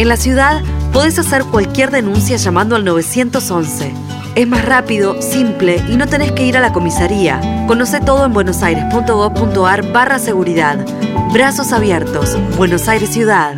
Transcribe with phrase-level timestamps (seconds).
[0.00, 0.64] En la ciudad
[0.94, 3.92] podés hacer cualquier denuncia llamando al 911.
[4.34, 7.66] Es más rápido, simple y no tenés que ir a la comisaría.
[7.68, 10.82] Conoce todo en buenosaires.gov.ar barra seguridad.
[11.34, 12.38] Brazos abiertos.
[12.56, 13.56] Buenos Aires Ciudad.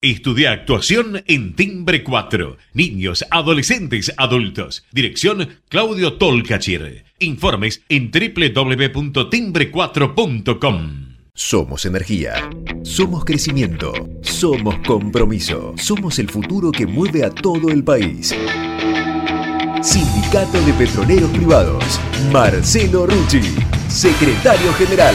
[0.00, 2.56] Estudia actuación en Timbre 4.
[2.72, 4.86] Niños, adolescentes, adultos.
[4.92, 7.04] Dirección Claudio Tolcachir.
[7.18, 11.07] Informes en www.timbre4.com.
[11.40, 12.50] Somos energía.
[12.82, 13.92] Somos crecimiento.
[14.22, 15.72] Somos compromiso.
[15.76, 18.34] Somos el futuro que mueve a todo el país.
[19.80, 22.00] Sindicato de Petroleros Privados.
[22.32, 23.54] Marcelo Rucci,
[23.88, 25.14] secretario general.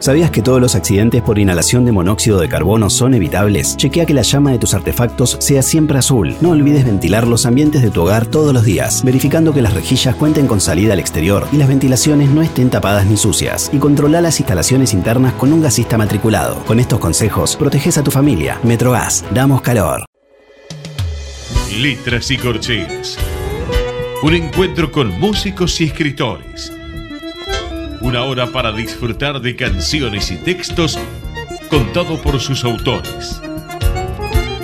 [0.00, 3.76] ¿Sabías que todos los accidentes por inhalación de monóxido de carbono son evitables?
[3.76, 6.34] Chequea que la llama de tus artefactos sea siempre azul.
[6.40, 10.14] No olvides ventilar los ambientes de tu hogar todos los días, verificando que las rejillas
[10.14, 13.68] cuenten con salida al exterior y las ventilaciones no estén tapadas ni sucias.
[13.74, 16.64] Y controla las instalaciones internas con un gasista matriculado.
[16.64, 18.58] Con estos consejos, proteges a tu familia.
[18.62, 20.06] Metrogas, damos calor.
[21.78, 23.18] Letras y corcheas.
[24.22, 26.72] Un encuentro con músicos y escritores
[28.00, 30.98] una hora para disfrutar de canciones y textos
[31.68, 33.42] contado por sus autores.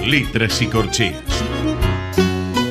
[0.02, 1.22] Letras y corcheas.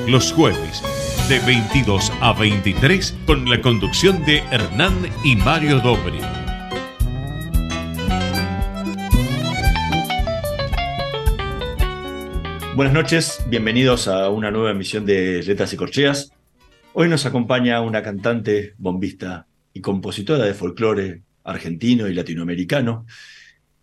[0.08, 0.82] Los jueves
[1.30, 6.20] de 22 a 23 con la conducción de Hernán y Mario Dobri.
[12.76, 16.32] Buenas noches, bienvenidos a una nueva emisión de Letras y Corcheas.
[16.94, 23.06] Hoy nos acompaña una cantante bombista y compositora de folclore argentino y latinoamericano,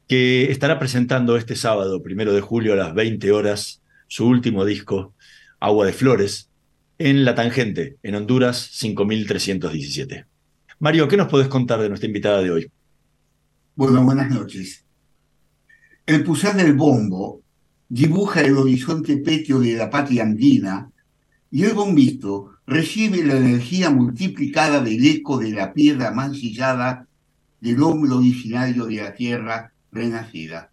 [0.09, 5.15] que estará presentando este sábado, primero de julio a las 20 horas, su último disco,
[5.61, 6.49] Agua de Flores,
[6.99, 10.25] en La Tangente, en Honduras 5317.
[10.79, 12.71] Mario, ¿qué nos podés contar de nuestra invitada de hoy?
[13.77, 14.85] Bueno, buenas noches.
[16.07, 17.43] El pulsar del bombo
[17.89, 20.91] dibuja el horizonte petio de la patria andina
[21.51, 27.07] y el bombito recibe la energía multiplicada del eco de la piedra mancillada
[27.61, 30.71] del hombre originario de la tierra renacida.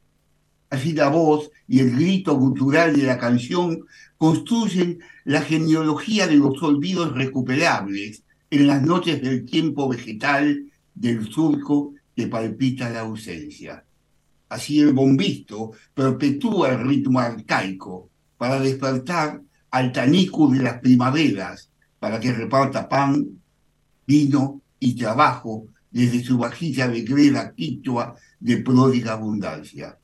[0.69, 3.85] Así la voz y el grito cultural de la canción
[4.17, 11.93] construyen la genealogía de los olvidos recuperables en las noches del tiempo vegetal del surco
[12.15, 13.83] que palpita la ausencia.
[14.47, 21.69] Así el bombito perpetúa el ritmo arcaico para despertar al tanico de las primaveras
[21.99, 23.41] para que reparta pan,
[24.07, 29.97] vino y trabajo desde su vajilla de greda quichua de pródiga abundancia.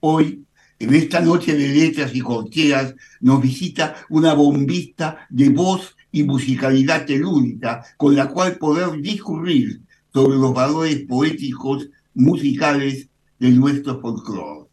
[0.00, 0.44] Hoy,
[0.78, 7.06] en esta noche de letras y corcheas, nos visita una bombista de voz y musicalidad
[7.06, 13.08] telúrica con la cual poder discurrir sobre los valores poéticos, musicales
[13.38, 14.68] de nuestro folclore.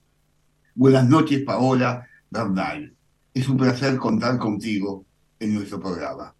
[0.75, 2.93] Buenas noches, Paola Bernal.
[3.33, 5.05] Es un placer contar contigo
[5.43, 6.33] en nuestro programa.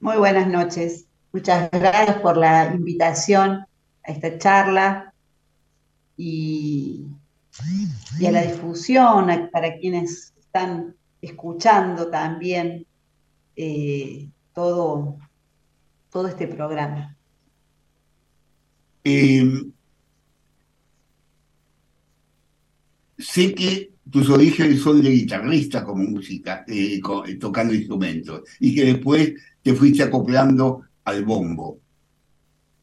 [0.00, 1.06] Muy buenas noches.
[1.32, 3.66] Muchas gracias por la invitación
[4.04, 5.14] a esta charla
[6.16, 7.06] y,
[8.26, 12.86] a la difusión para quienes están escuchando también
[13.56, 15.18] eh, todo,
[16.10, 17.16] todo este programa.
[19.04, 19.72] Em,
[23.18, 28.84] sé que tus orígenes son de guitarrista como música, eh, eh, tocando instrumentos, y que
[28.84, 31.78] después te fuiste acoplando al bombo.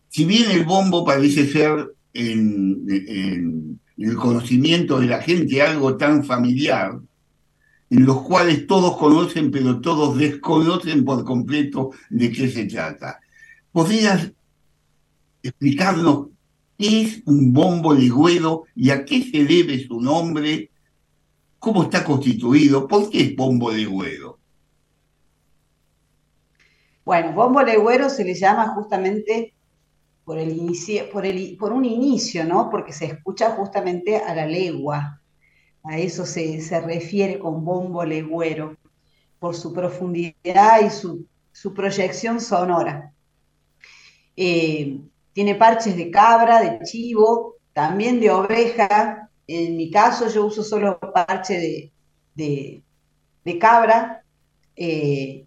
[0.09, 6.99] Si bien el bombo parece ser en, el conocimiento de la gente algo tan familiar,
[7.89, 13.19] en los cuales todos conocen, pero todos desconocen por completo de qué se trata.
[13.71, 14.31] ¿Podrías
[15.43, 16.27] explicarnos
[16.77, 20.70] qué es un bombo legüero y a qué se debe su nombre
[21.61, 24.39] cómo está constituido, por qué es bombo legüero.
[27.05, 29.53] Bueno, bombo legüero se le llama justamente
[30.25, 30.59] por, el
[31.23, 32.67] el, por un inicio, ¿no?
[32.71, 35.21] Porque se escucha justamente a la legua.
[35.83, 38.75] A eso se, refiere con bombo legüero,
[39.37, 41.27] por su profundidad y su,
[41.75, 43.13] proyección sonora.
[44.35, 44.99] Eh,
[45.33, 50.99] tiene parches de cabra, de chivo, también de oveja, en mi caso yo uso solo
[50.99, 51.91] parche
[52.35, 52.83] de,
[53.59, 54.23] cabra
[54.75, 55.45] eh,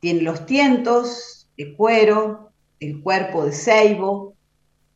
[0.00, 2.50] tiene los tientos de cuero,
[2.80, 4.34] el cuerpo de ceibo,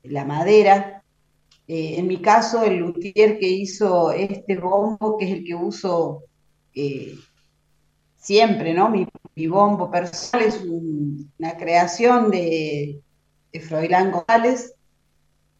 [0.02, 1.02] la madera.
[1.68, 6.24] Eh, en mi caso, el luthier que hizo este bombo, que es el que uso
[6.74, 7.14] eh,
[8.16, 8.88] siempre, ¿no?
[8.88, 9.06] Mi,
[9.48, 13.00] bombo personal es una creación de,
[13.52, 14.74] de Froilán González.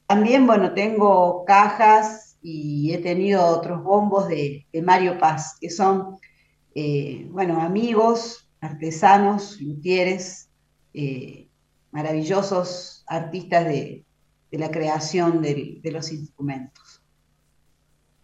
[0.06, 6.16] También, bueno, tengo cajas y he tenido otros bombos de, Mario Paz, que son,
[6.76, 10.48] eh, bueno, amigos, artesanos, luthieres,
[10.94, 11.48] eh,
[11.90, 14.04] maravillosos artistas de,
[14.52, 17.02] la creación de, los instrumentos.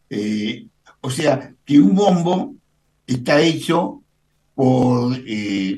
[0.08, 0.68] Eh,
[1.00, 2.54] o sea, que un bombo
[3.04, 4.04] está hecho
[4.54, 5.16] por,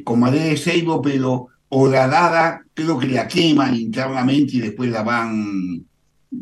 [0.05, 5.87] con madera de ceibo, pero horadada, creo que la queman internamente y después la van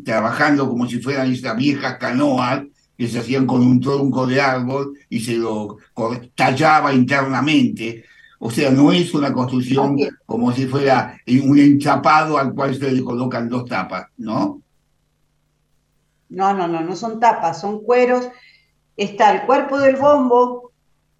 [0.03, 2.63] trabajando como si fueran estas viejas canoas
[2.97, 5.77] que se hacían con un tronco de árbol y se lo
[6.35, 8.05] tallaba internamente.
[8.39, 13.03] O sea, no es una construcción como si fuera un enchapado al cual se le
[13.03, 14.61] colocan dos tapas, ¿no?
[16.29, 18.27] No, no, no, no son tapas, son cueros.
[18.97, 20.71] Está el cuerpo del bombo,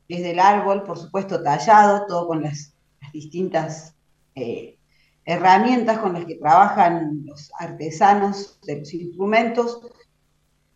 [0.08, 2.74] es del árbol, por supuesto, tallado, todo con las,
[3.14, 3.96] distintas
[4.36, 4.78] eh,
[5.26, 9.82] herramientas con las que trabajan los artesanos de los instrumentos.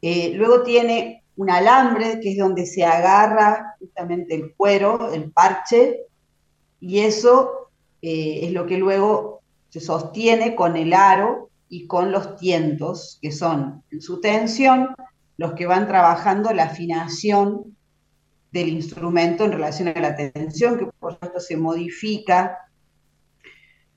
[0.02, 6.02] Eh, luego tiene un alambre, que es donde se agarra justamente el cuero, el parche,
[6.80, 7.70] y eso
[8.02, 13.32] eh, es lo que luego se sostiene con el aro y con los tientos, que
[13.32, 14.96] son en su tensión
[15.38, 17.78] los que van trabajando la afinación
[18.52, 22.58] del instrumento en relación a la tensión, que por supuesto se modifica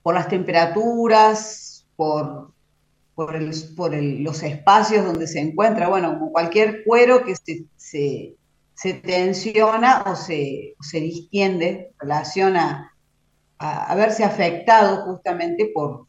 [0.03, 2.51] por las temperaturas, por,
[3.15, 7.35] por, los espacios donde se encuentra, bueno, como cualquier cuero que
[7.77, 8.35] se,
[9.03, 12.87] tensiona o se, se distiende en relación a,
[13.95, 16.07] verse afectado justamente por,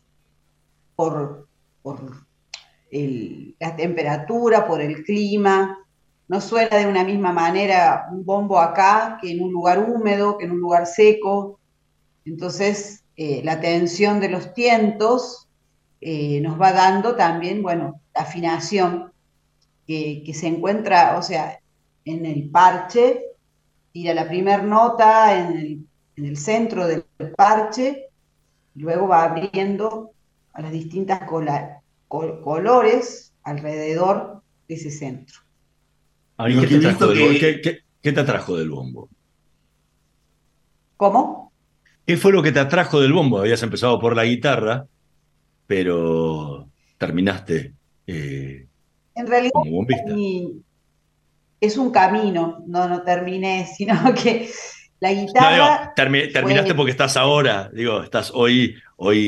[0.96, 1.46] por,
[3.58, 5.78] la temperatura, por el clima.
[6.28, 10.46] No suena de una misma manera un bombo acá que en un lugar húmedo, que
[10.46, 11.60] en un lugar seco.
[12.24, 15.48] Entonces, eh, la tensión de los tientos
[16.00, 19.12] eh, nos va dando también, bueno, la afinación
[19.86, 21.60] que, se encuentra, o sea,
[22.04, 23.26] en el parche,
[23.92, 25.86] tira la primera nota en
[26.16, 27.04] el, centro del
[27.36, 28.08] parche,
[28.74, 30.10] luego va abriendo
[30.52, 31.20] a las distintas
[32.08, 35.38] colores alrededor de ese centro.
[36.38, 39.08] ¿qué te atrajo del bombo?
[40.96, 41.51] ¿Cómo?
[42.12, 43.38] ¿Qué fue lo que te atrajo del bombo?
[43.38, 44.84] Habías empezado por la guitarra,
[45.66, 46.68] pero
[46.98, 47.72] terminaste
[48.06, 48.66] eh,
[49.14, 50.12] en realidad, como bombista.
[51.58, 54.46] Es un camino, no, no terminé, sino que
[55.00, 55.94] la guitarra.
[55.96, 59.26] terminaste porque estás ahora, digo, estás hoy, hoy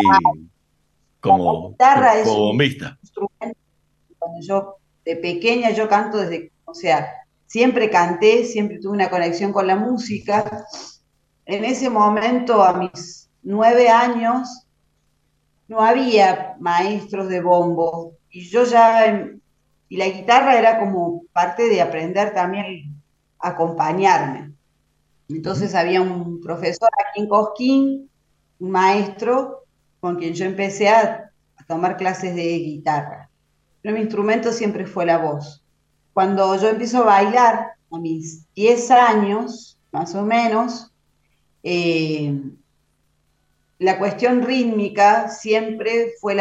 [1.20, 1.74] como,
[2.26, 2.98] bombista.
[4.18, 4.76] Cuando yo,
[5.06, 7.08] de pequeña, yo canto desde, o sea,
[7.46, 10.66] siempre canté, siempre tuve una conexión con la música
[11.46, 14.66] en ese momento, a mis nueve años,
[15.68, 19.28] no había maestros de bombo y yo ya,
[19.88, 22.94] y la guitarra era como parte de aprender también
[23.38, 24.52] a acompañarme.
[25.28, 28.10] Entonces había un profesor aquí en Cosquín,
[28.58, 29.64] un maestro,
[30.00, 31.30] con quien yo empecé a,
[31.66, 33.30] tomar clases de guitarra.
[33.80, 35.64] Pero mi instrumento siempre fue la voz.
[36.12, 40.92] Cuando yo empiezo a bailar, a mis 10 años, más o menos,
[41.64, 42.40] eh,
[43.78, 46.36] la cuestión rítmica siempre fue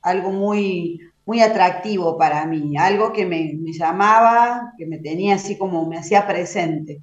[0.00, 5.86] algo muy, muy atractivo para mí, algo que me, llamaba, que me tenía así como
[5.86, 7.02] me hacía presente.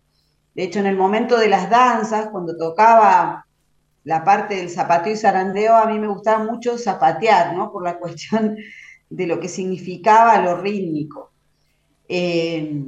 [0.55, 3.45] De hecho, en el momento de las danzas, cuando tocaba
[4.03, 7.71] la parte del zapateo y zarandeo, a mí me gustaba mucho zapatear, ¿no?
[7.71, 8.57] Por la cuestión
[9.09, 11.31] de lo que significaba lo rítmico.
[12.07, 12.83] Eh,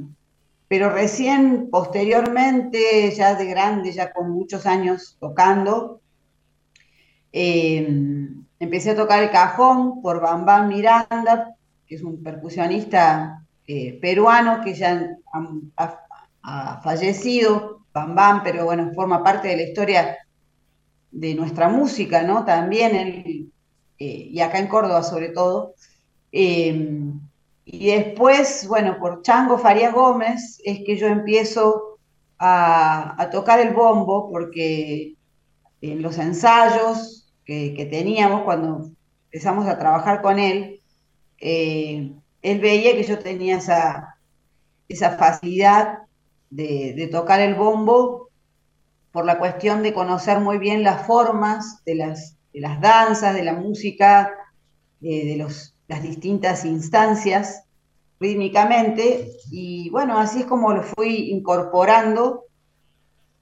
[0.72, 6.00] pero recién, posteriormente, ya de grande, ya con muchos años tocando,
[7.30, 7.86] eh,
[8.58, 14.72] empecé a tocar el cajón por Bambam Miranda, que es un percusionista eh, peruano que
[14.72, 15.10] ya
[15.76, 20.16] ha, fallecido, Bambam, pero bueno, forma parte de la historia
[21.10, 22.46] de nuestra música, ¿no?
[22.46, 23.50] También, eh,
[23.98, 25.74] y acá en Córdoba sobre todo.
[27.64, 31.98] Y después, bueno, por Chango Farías Gómez es que yo empiezo
[32.38, 35.14] a, tocar el bombo porque
[35.80, 38.90] en los ensayos que, teníamos cuando
[39.30, 40.80] empezamos a trabajar con él,
[41.38, 44.18] eh, él veía que yo tenía esa,
[44.88, 46.00] esa facilidad
[46.50, 48.28] de, tocar el bombo
[49.12, 53.54] por la cuestión de conocer muy bien las formas de las, las danzas, de la
[53.54, 54.32] música,
[55.00, 57.64] eh, de los, las distintas instancias
[58.18, 59.30] rítmicamente.
[59.50, 62.44] Y bueno, así es como lo fui incorporando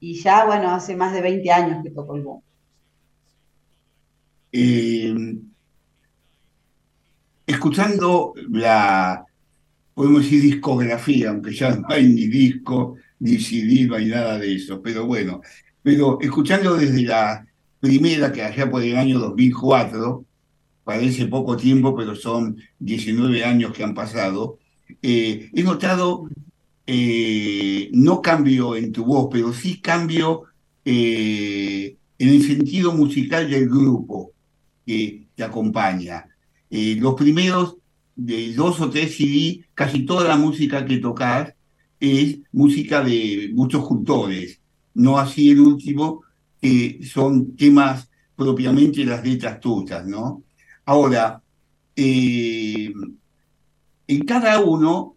[0.01, 2.43] y ya, bueno, hace más de 20 años que toco el bombo.
[4.51, 5.15] Eh,
[7.47, 9.23] escuchando la,
[9.93, 14.81] podemos decir discografía, aunque ya no hay ni disco, ni CD, no nada de eso,
[14.81, 15.41] pero bueno,
[15.81, 17.45] pero escuchando desde la
[17.79, 20.25] primera, que allá por el año 2004,
[20.83, 24.59] parece poco tiempo, pero son 19 años que han pasado,
[25.01, 26.27] eh, he notado
[26.85, 30.43] eh, no cambio en tu voz, pero sí cambio
[30.83, 34.31] eh, en el sentido musical del grupo
[34.85, 36.27] que te acompaña.
[36.69, 37.77] los primeros
[38.15, 41.53] de dos o tres CD, casi toda la música que tocas
[41.99, 44.59] es música de muchos cultores,
[44.95, 46.21] no así el último,
[46.61, 50.43] que son temas propiamente las letras tuyas, ¿no?
[50.91, 51.41] Ahora,
[51.95, 52.91] eh,
[54.07, 55.15] en cada uno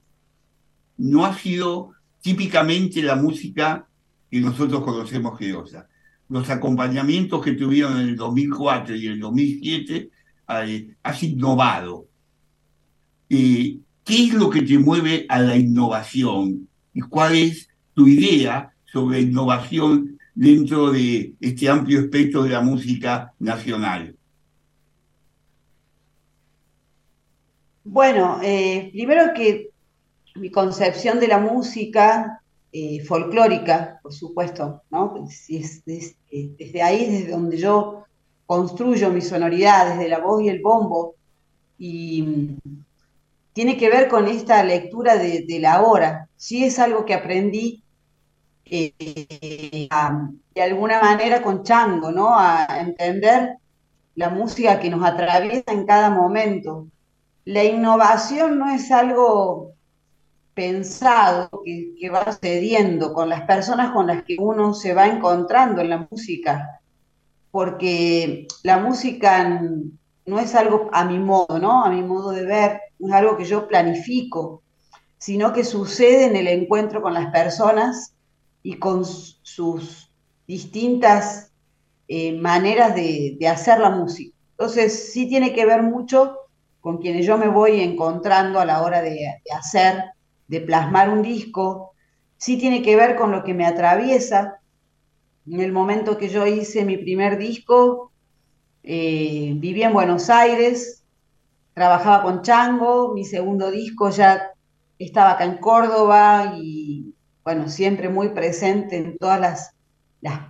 [0.98, 1.90] no ha sido
[2.20, 3.88] típicamente la música
[4.30, 5.88] que nosotros conocemos geosa.
[6.28, 10.10] Los acompañamientos que tuvieron en el 2004 y el 2007
[10.48, 12.06] eh, has innovado.
[13.28, 16.68] Eh, ¿Qué es lo que te mueve a la innovación?
[16.92, 23.32] ¿Y cuál es tu idea sobre innovación dentro de este amplio espectro de la música
[23.40, 24.14] nacional?
[27.84, 29.70] Bueno, eh, primero que
[30.36, 32.40] mi concepción de la música
[32.72, 35.14] eh, folclórica, por supuesto, ¿no?
[35.46, 38.04] desde ahí desde donde yo
[38.46, 41.14] construyo mi sonoridad, desde la voz y el bombo,
[41.78, 42.56] y
[43.52, 46.28] tiene que ver con esta lectura de, la hora.
[46.36, 47.82] Sí es algo que aprendí
[48.64, 48.92] eh,
[50.54, 52.36] de alguna manera con Chango, ¿no?
[52.36, 53.58] A entender
[54.14, 56.88] la música que nos atraviesa en cada momento.
[57.44, 59.74] La innovación no es algo
[60.54, 65.90] pensado que, va sucediendo con las personas con las que uno se va encontrando en
[65.90, 66.80] la música,
[67.50, 69.60] porque la música
[70.26, 71.84] no es algo a mi modo, ¿no?
[71.84, 74.62] A mi modo de ver, no es algo que yo planifico,
[75.18, 78.14] sino que sucede en el encuentro con las personas
[78.62, 80.10] y con sus
[80.46, 81.52] distintas
[82.08, 84.34] eh, maneras de, hacer la música.
[84.52, 86.38] Entonces, sí tiene que ver mucho
[86.84, 90.04] con quienes yo me voy encontrando a la hora de, hacer,
[90.48, 91.94] de plasmar un disco,
[92.36, 94.60] sí tiene que ver con lo que me atraviesa.
[95.46, 98.12] En el momento que yo hice mi primer disco,
[98.82, 101.02] eh, viví en Buenos Aires,
[101.72, 104.50] trabajaba con Chango, mi segundo disco ya
[104.98, 107.14] estaba acá en Córdoba y
[107.44, 109.70] bueno, siempre muy presente en todas las,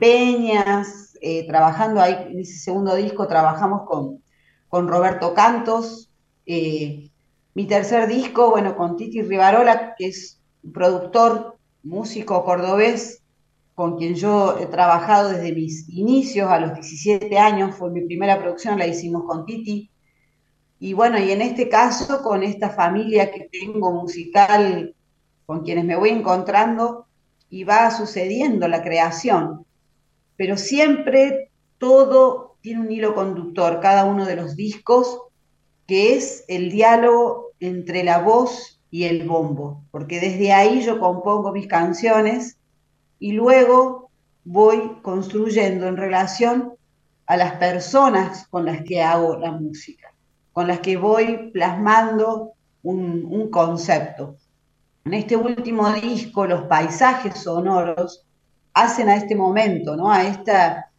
[0.01, 4.21] peñas, eh, trabajando ahí, en ese segundo disco trabajamos con,
[4.69, 6.11] con Roberto Cantos,
[6.47, 7.11] eh,
[7.55, 13.23] mi tercer disco, bueno, con Titi Rivarola, que es un productor, músico cordobés,
[13.75, 18.39] con quien yo he trabajado desde mis inicios, a los 17 años, fue mi primera
[18.41, 19.91] producción, la hicimos con Titi.
[20.81, 24.95] Y bueno, y en este caso, con esta familia que tengo musical,
[25.47, 27.07] con quienes me voy encontrando,
[27.51, 29.65] y va sucediendo la creación.
[30.37, 35.21] Pero siempre todo tiene un hilo conductor, cada uno de los discos,
[35.87, 41.53] que es el diálogo entre la voz y el bombo, porque desde ahí yo compongo
[41.53, 42.59] mis canciones
[43.19, 44.11] y luego
[44.45, 46.75] voy construyendo en relación
[47.27, 50.15] a las personas con las que hago la música
[50.55, 52.53] con las que voy plasmando
[52.85, 54.37] un, concepto.
[55.05, 58.25] En este último disco, los paisajes sonoros
[58.73, 60.11] hacen a este momento, ¿no?
[60.11, 60.91] a, esta,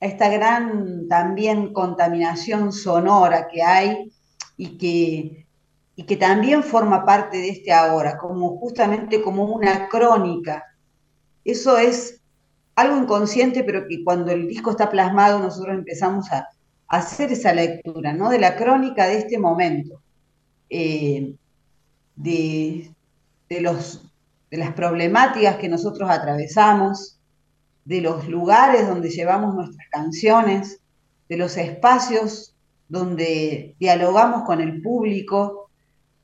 [0.00, 4.10] esta gran también contaminación sonora que hay
[4.56, 5.46] y que,
[5.96, 10.64] y que también forma parte de este ahora, como justamente como una crónica.
[11.44, 12.20] Eso es
[12.74, 16.48] algo inconsciente, pero que cuando el disco está plasmado nosotros empezamos a,
[16.86, 18.28] hacer esa lectura, ¿no?
[18.28, 20.00] De la crónica de este momento,
[20.70, 21.34] eh,
[22.14, 22.90] de,
[23.60, 24.02] los,
[24.50, 27.18] de las problemáticas que nosotros atravesamos,
[27.84, 30.80] de los lugares donde llevamos nuestras canciones,
[31.28, 32.53] de los espacios
[32.88, 35.70] donde dialogamos con el público.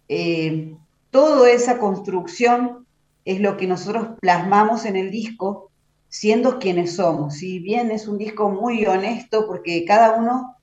[0.09, 0.75] Eh,
[1.11, 2.87] toda esa construcción
[3.25, 5.71] es lo que nosotros plasmamos en el disco
[6.09, 7.35] siendo quienes somos.
[7.35, 10.57] Si bien es un disco muy honesto porque cada uno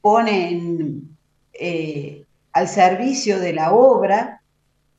[0.00, 0.60] pone
[1.52, 4.42] eh, al servicio de la obra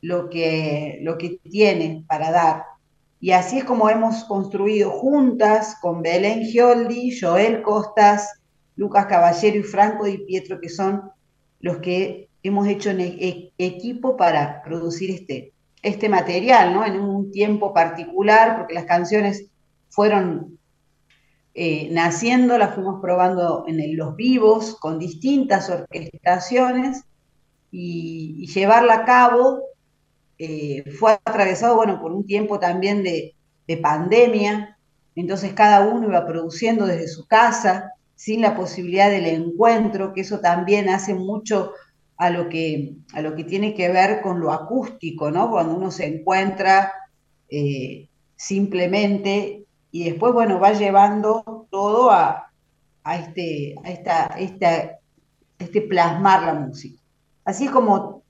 [0.02, 2.64] lo que, lo que tiene para dar.
[3.20, 8.40] Y así es como hemos construido juntas con Belén Gioldi, Joel Costas,
[8.78, 11.12] Lucas Caballero y Franco Di Pietro, que son
[11.60, 16.86] los que hemos hecho en e-, e-, equipo para producir este, este material, ¿no?
[16.86, 19.48] En un tiempo particular, porque las canciones
[19.90, 20.58] fueron
[21.54, 27.04] eh, naciendo, las fuimos probando en los vivos, con distintas orquestaciones,
[27.72, 29.62] y, llevarla a cabo
[30.38, 33.36] eh, fue atravesado, bueno, por un tiempo también de,
[33.68, 34.78] de pandemia,
[35.16, 40.40] entonces cada uno iba produciendo desde su casa, sin la posibilidad del encuentro, que eso
[40.40, 41.72] también hace mucho
[42.18, 45.52] a lo que, a lo que tiene que ver con lo acústico, ¿no?
[45.52, 46.92] Cuando uno se encuentra
[47.48, 52.52] eh, simplemente y después, bueno, va llevando todo a,
[53.20, 54.98] este, a esta, esta,
[55.60, 57.00] este plasmar la música.
[57.46, 58.24] Así es como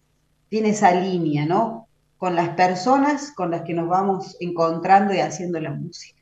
[0.49, 1.87] tiene esa línea, ¿no?
[2.17, 6.16] Con las personas con las que nos vamos encontrando y haciendo la música.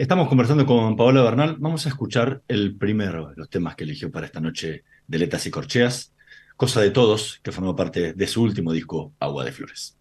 [0.00, 1.56] Estamos conversando con Paola Bernal.
[1.58, 5.44] Vamos a escuchar el primero de los temas que eligió para esta noche de Letas
[5.44, 6.14] y Corcheas,
[6.56, 9.98] Cosa de Todos, que formó parte de su último disco, Agua de Flores.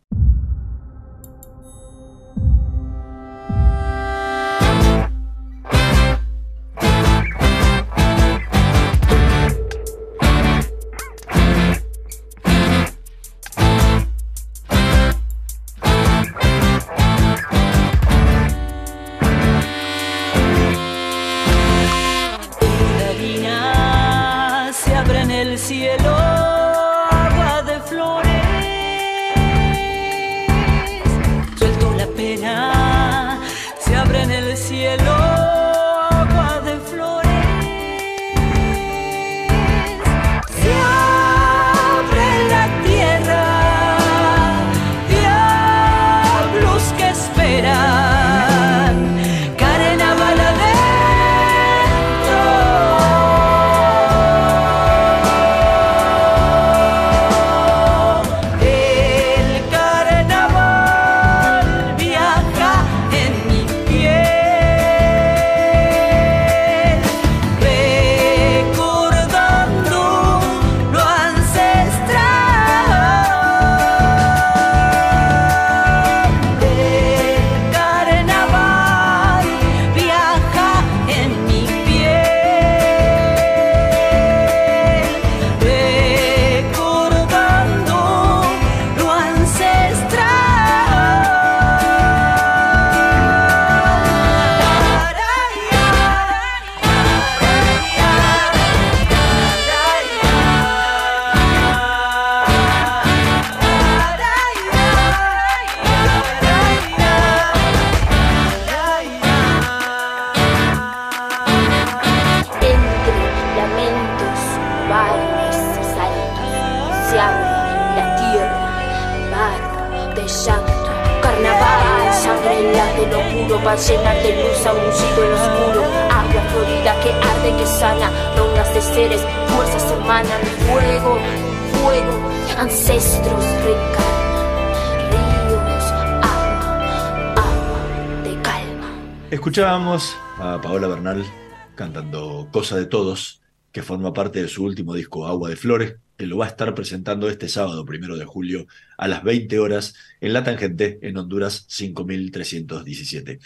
[139.89, 141.25] A Paola Bernal
[141.73, 146.28] cantando Cosa de Todos, que forma parte de su último disco Agua de Flores, que
[146.28, 148.67] lo va a estar presentando este sábado, primero de julio,
[148.99, 153.39] a las 20 horas en La Tangente, en Honduras 5317.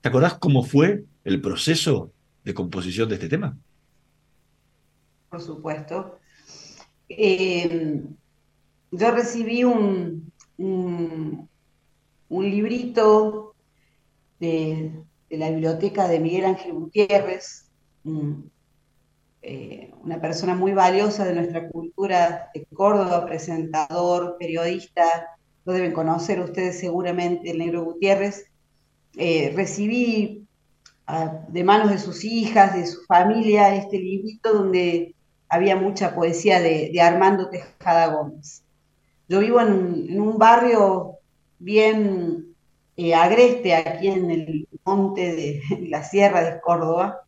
[0.00, 2.10] ¿Te acordás cómo fue el proceso
[2.42, 3.56] de composición de este tema?
[5.28, 6.18] Por supuesto.
[7.08, 8.02] Eh,
[8.90, 11.48] yo recibí un, un,
[12.28, 13.54] un librito
[14.40, 17.64] de, de la biblioteca de Miguel Ángel Gutiérrez,
[19.40, 25.30] eh, una persona muy valiosa de nuestra cultura de Córdoba, presentador, periodista,
[25.64, 28.44] lo deben conocer ustedes seguramente, el negro Gutiérrez.
[29.16, 30.46] Eh, recibí
[31.06, 35.14] ah, de manos de sus hijas, de su familia, este librito donde
[35.48, 38.64] había mucha poesía de, Armando Tejada Gómez.
[39.30, 41.14] Yo vivo en, un barrio
[41.58, 42.54] bien
[42.98, 47.24] eh, agreste aquí en el monte de la Sierra de Córdoba.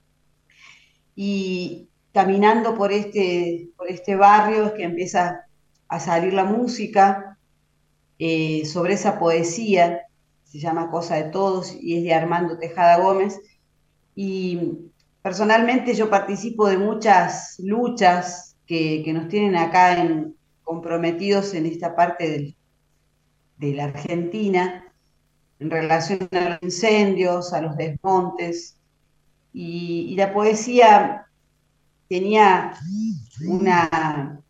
[1.16, 5.46] Y caminando por este, por este barrio es que empieza
[5.88, 7.38] a salir la música
[8.18, 10.02] eh, sobre esa poesía,
[10.44, 13.40] se llama Cosa de Todos y es de Armando Tejada Gómez.
[14.14, 14.90] Y
[15.22, 22.56] personalmente yo participo de muchas luchas que, nos tienen acá en, comprometidos en esta parte
[23.58, 24.84] de la Argentina
[25.64, 28.76] en relación a los incendios, a los desmontes,
[29.54, 31.26] y, la poesía
[32.06, 32.74] tenía
[33.48, 34.40] una,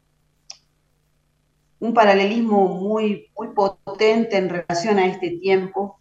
[1.78, 6.00] un paralelismo muy, muy potente en relación a este tiempo.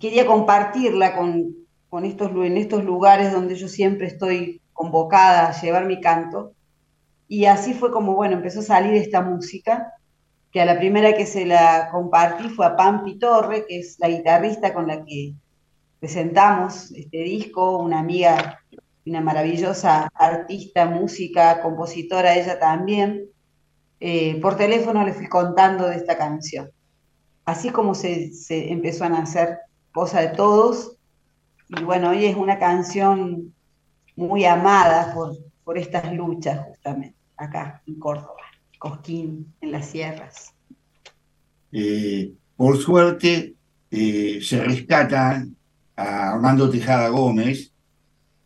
[0.00, 1.54] Quería compartirla con,
[1.90, 6.54] con estos, en estos lugares donde yo siempre estoy convocada a llevar mi canto.
[7.28, 9.92] Y así fue como, bueno, empezó a salir esta música,
[10.54, 14.08] que a la primera que se la compartí fue a Pampi Torre, que es la
[14.08, 15.34] guitarrista con la que
[15.98, 18.60] presentamos este disco, una amiga,
[19.04, 23.24] una maravillosa artista, música, compositora, ella también.
[23.98, 26.70] Eh, por teléfono le fui contando de esta canción.
[27.44, 29.58] Así como se, empezó a nacer
[29.92, 30.98] Cosa de Todos,
[31.68, 33.52] y bueno, hoy es una canción
[34.14, 38.43] muy amada por, por estas luchas justamente, acá en Córdoba,
[38.84, 40.52] Cosquín, en las sierras.
[41.72, 43.54] Eh, por suerte,
[43.90, 45.56] eh, se rescatan
[45.96, 47.72] a Armando Tejada Gómez,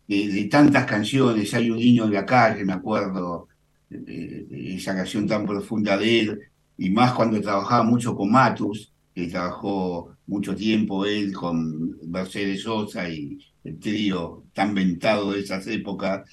[0.07, 3.49] de tantas canciones, hay un niño en la calle, me acuerdo,
[3.91, 6.41] esa canción tan profunda de él,
[6.79, 13.11] y más cuando trabajaba mucho con Matus, que trabajó mucho tiempo él con Mercedes Sosa
[13.11, 16.31] y el trío tan ventado de esas épocas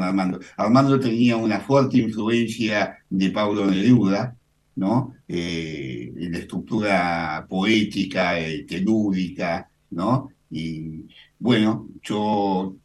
[0.00, 0.38] Armando.
[0.56, 4.36] Armando tenía una fuerte influencia de Pablo Neruda,
[4.76, 5.14] ¿no?
[5.28, 10.28] Eh, en la estructura poética, eh, telúdica, ¿no?
[10.50, 11.06] Y
[11.38, 12.76] bueno, yo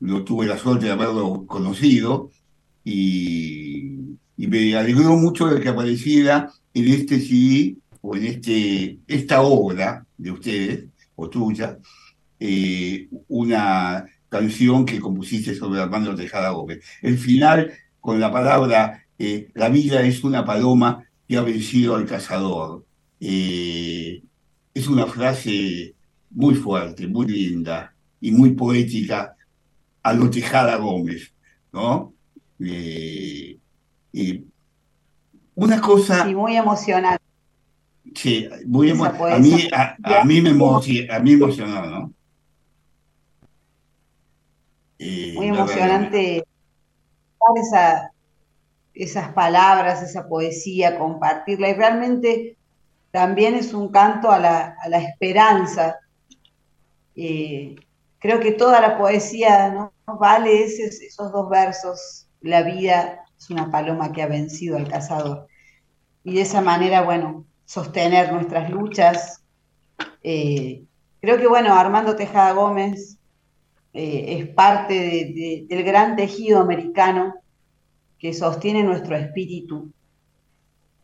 [0.00, 2.30] no tuve la suerte de haberlo conocido
[2.84, 3.98] y,
[4.36, 10.30] me alegró mucho de que apareciera en este CD o en este, esta obra de
[10.32, 11.78] ustedes o tuya,
[12.40, 16.82] eh, una canción que compusiste sobre Armando Tejada Gómez.
[17.02, 22.06] El final, con la palabra, eh, la vida es una paloma que ha vencido al
[22.06, 22.86] cazador.
[23.20, 24.22] Eh,
[24.72, 25.94] es una frase
[26.30, 29.36] muy fuerte, muy linda y muy poética
[30.02, 31.34] a lo Tejada Gómez,
[31.70, 32.14] ¿no?
[32.58, 33.58] Eh,
[35.54, 36.26] una cosa...
[36.26, 37.22] Y muy emocionante.
[38.14, 39.34] Sí, muy emocionante.
[39.34, 40.50] A mí, a, mí me
[41.10, 42.12] a mí emocionó, ¿no?
[45.34, 46.44] Muy emocionante
[47.56, 48.12] esa,
[48.94, 51.68] esas palabras, esa poesía, compartirla.
[51.68, 52.56] Y realmente
[53.10, 55.98] también es un canto a la, a la esperanza
[57.14, 57.76] eh,
[58.18, 59.92] creo que toda la poesía ¿no?
[60.18, 65.48] vale esos dos versos, la vida es una paloma que ha vencido al cazador.
[66.24, 69.42] Y de esa manera, bueno, sostener nuestras luchas.
[70.22, 70.84] Eh,
[71.20, 73.18] creo que, bueno, Armando Tejada Gómez
[73.94, 77.34] eh, es parte del gran tejido americano
[78.18, 79.92] que sostiene nuestro espíritu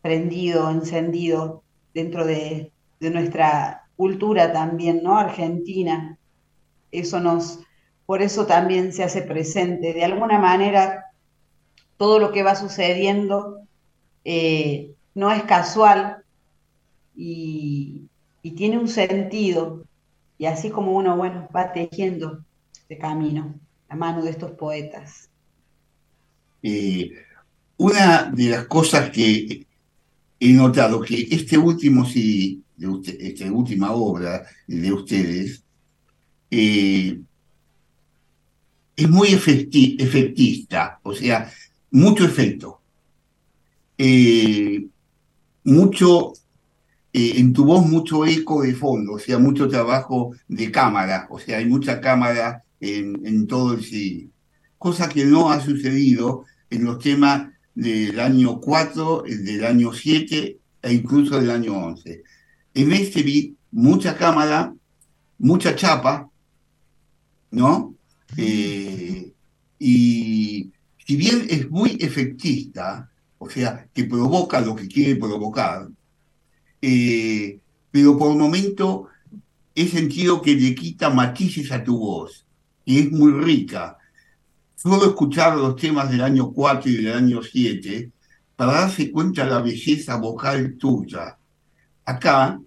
[0.01, 5.17] prendido, encendido dentro de, nuestra cultura también, ¿no?
[5.17, 6.17] Argentina.
[6.91, 7.59] Eso nos,
[8.05, 9.93] por eso también se hace presente.
[9.93, 11.05] De alguna manera,
[11.97, 13.61] todo lo que va sucediendo
[14.25, 16.23] eh, no es casual
[17.15, 18.05] y,
[18.55, 19.83] tiene un sentido.
[20.37, 22.43] Y así como uno, bueno, va tejiendo
[22.89, 23.53] este camino,
[23.87, 25.29] a mano de estos poetas.
[27.77, 29.67] una de las cosas que
[30.39, 35.63] he notado que este último sí de esta última obra de ustedes,
[36.49, 37.19] eh,
[38.95, 41.51] es muy efectista, o sea,
[41.91, 42.81] mucho efecto.
[43.99, 44.87] Eh,
[45.63, 46.33] mucho,
[47.13, 51.37] eh, en tu voz mucho eco de fondo, o sea, mucho trabajo de cámara, o
[51.37, 54.29] sea, hay mucha cámara en, en todo el cine.
[54.77, 60.93] Cosa que no ha sucedido en los temas del año 4, del año 7 e
[60.93, 62.23] incluso del año 11
[62.73, 64.73] en este vi mucha cámara,
[65.37, 66.29] mucha chapa,
[67.51, 67.95] ¿no?
[68.37, 69.31] Eh,
[69.79, 70.71] y
[71.05, 75.87] si bien es muy efectista, o sea, que provoca lo que quiere provocar,
[76.81, 77.59] eh,
[77.91, 79.07] pero por un momento
[79.75, 82.45] he sentido que le quita matices a tu voz,
[82.97, 83.97] es muy rica.
[84.75, 88.11] Solo escuchar los temas del año 4 y del año 7
[88.55, 91.37] para darse cuenta de la belleza vocal tuya.
[92.05, 92.59] Acá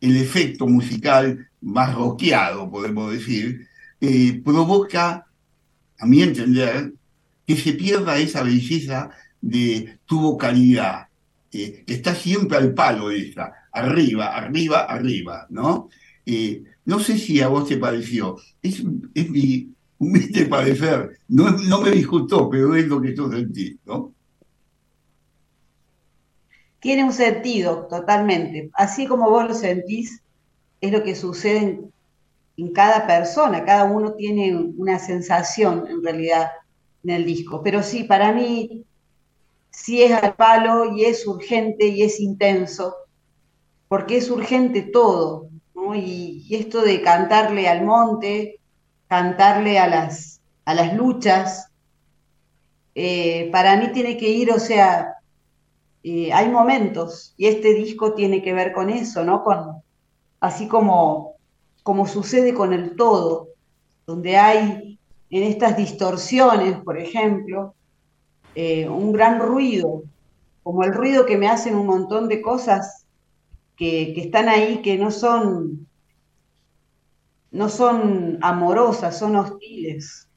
[0.00, 3.66] el efecto musical más roqueado, podemos decir,
[4.00, 5.26] eh, provoca,
[5.98, 6.92] a mi entender,
[7.46, 11.08] que se pierda esa belleza de tu vocalidad,
[11.50, 15.88] que está siempre al palo esa, arriba, arriba, arriba, ¿no?
[16.24, 21.90] Eh, no sé si a vos te pareció, es, mi humilde parecer, no, no me
[21.90, 24.12] disgustó, pero es lo que yo sentí, ¿no?
[26.86, 28.70] tiene un sentido totalmente.
[28.72, 30.22] Así como vos lo sentís,
[30.80, 31.92] es lo que sucede en,
[32.56, 36.48] en cada persona, cada uno tiene una sensación en realidad
[37.02, 38.84] en el disco, pero sí, para mí
[39.70, 42.94] sí es al palo y es urgente y es intenso,
[43.88, 45.48] porque es urgente todo,
[45.94, 48.58] y, esto de cantarle al monte,
[49.08, 51.70] cantarle a las, a las luchas,
[52.94, 55.16] eh, para mí tiene que ir, o sea,
[56.02, 59.44] eh, hay momentos, y este disco tiene que ver con eso, ¿no?
[59.44, 59.82] Con,
[60.40, 61.34] así como,
[61.82, 63.48] como sucede con el todo,
[64.06, 64.98] donde hay
[65.30, 67.74] en estas distorsiones, por ejemplo,
[68.54, 70.02] eh, un gran ruido,
[70.62, 73.05] como el ruido que me hacen un montón de cosas
[73.76, 75.86] que, están ahí, que no son,
[77.50, 80.28] no son amorosas, son hostiles.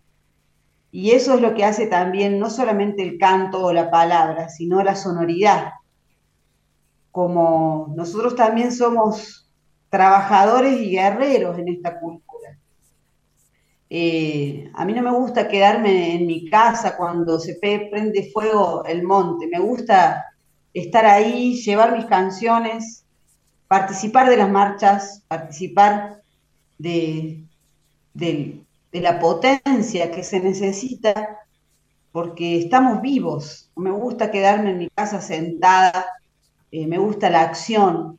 [0.92, 4.84] Y eso es lo que hace también no solamente el canto o la palabra, sino
[4.84, 5.74] la sonoridad.
[7.12, 9.50] Como nosotros también somos
[9.90, 12.30] trabajadores y guerreros en esta cultura
[13.90, 19.04] eh, a mí no me gusta quedarme en mi casa cuando se prende fuego el
[19.04, 19.48] monte.
[19.48, 20.26] Me gusta
[20.74, 23.06] estar ahí, llevar mis canciones,
[23.70, 26.24] participar de las marchas, participar
[26.80, 27.44] de,
[28.92, 31.38] la potencia que se necesita,
[32.12, 33.70] porque estamos vivos.
[33.76, 36.08] Me gusta quedarme en mi casa sentada,
[36.72, 38.18] eh, me gusta la acción.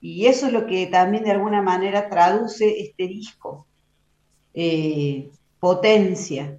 [0.00, 3.68] Y eso es lo que también de alguna manera traduce este disco
[4.54, 6.58] eh, potencia,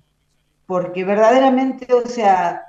[0.65, 2.61] porque verdaderamente, o sea,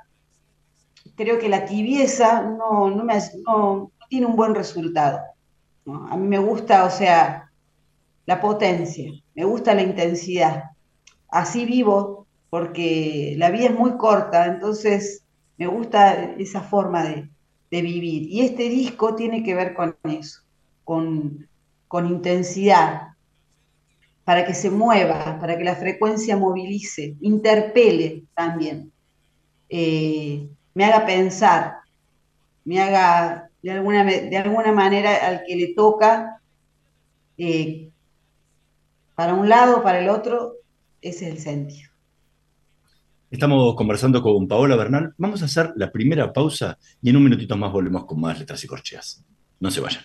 [1.14, 3.14] creo que la tibieza no, me,
[3.46, 5.35] no tiene un buen resultado.
[5.86, 7.50] A mí me gusta, o sea,
[8.26, 10.64] la potencia, me gusta la intensidad.
[11.28, 15.22] Así vivo, porque la vida es muy corta, entonces
[15.58, 17.28] me gusta esa forma de,
[17.70, 18.22] de vivir.
[18.24, 20.40] Y este disco tiene que ver con eso,
[20.84, 21.48] con,
[21.88, 23.08] con intensidad,
[24.24, 28.90] para que se mueva, para que la frecuencia movilice, interpele también,
[29.68, 31.76] eh, me haga pensar,
[32.64, 36.40] me haga de alguna, de alguna manera al que le toca,
[37.36, 37.90] eh,
[39.16, 40.58] para un lado, para el otro,
[41.02, 41.90] ese es el sentido.
[43.28, 45.14] Estamos conversando con Paola Bernal.
[45.18, 48.62] Vamos a hacer la primera pausa y en un minutito más volvemos con más letras
[48.62, 49.24] y corcheas.
[49.58, 50.04] No se vayan.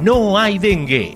[0.00, 1.14] no hay dengue.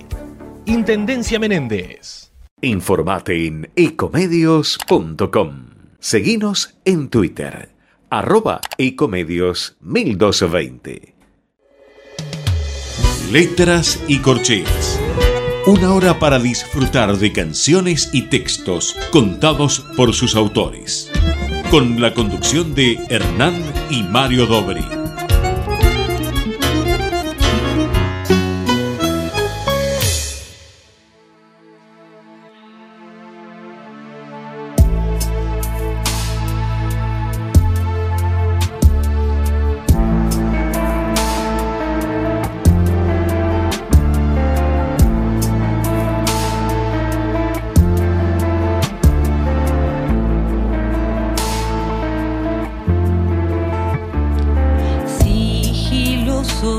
[0.66, 2.32] Intendencia Menéndez.
[2.60, 5.68] Informate en ecomedios.com.
[6.00, 7.70] Seguinos en Twitter,
[8.10, 11.14] arroba ecomedios 1220.
[13.30, 15.00] Letras y corcheas.
[15.66, 21.10] Una hora para disfrutar de canciones y textos contados por sus autores.
[21.70, 24.97] Con la conducción de Hernán y Mario Dobri.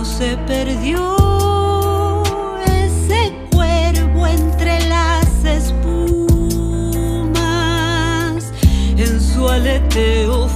[0.03, 1.15] se perdió.
[2.65, 6.03] Ese cuervo entre las espumas
[8.97, 10.49] en su aleteo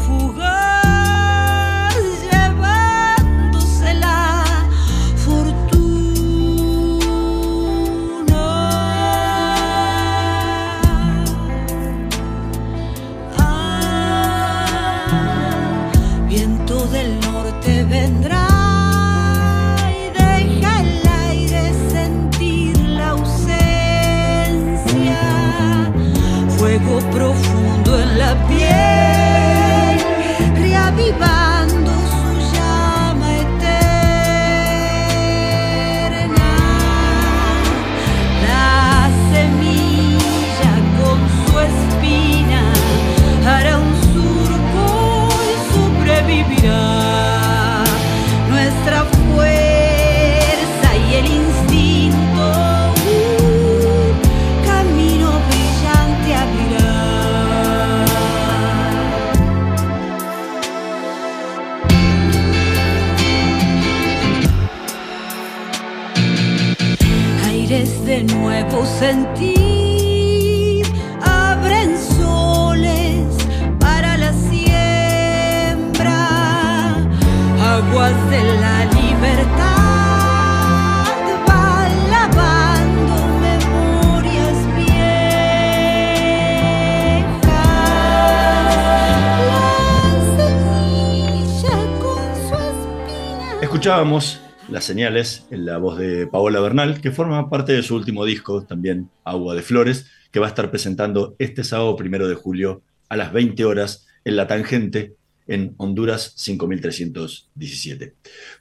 [94.70, 98.66] Las señales en la voz de Paola Bernal, que forma parte de su último disco,
[98.66, 103.16] también Agua de Flores, que va a estar presentando este sábado primero de julio a
[103.16, 105.14] las 20 horas en La Tangente,
[105.48, 108.16] en Honduras 5317.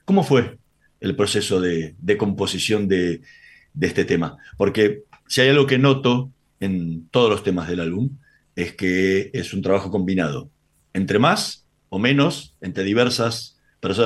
[0.05, 0.59] ¿Cómo fue
[1.01, 3.19] el proceso de, de composición de,
[3.73, 4.37] de este tema?
[4.55, 8.11] Porque si hay algo que noto en todos los temas del álbum,
[8.55, 10.49] es que es un trabajo combinado,
[10.93, 13.53] entre más o menos, entre diversas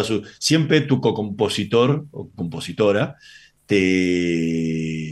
[0.04, 3.16] Su- Siempre tu co-compositor o compositora
[3.66, 5.12] te...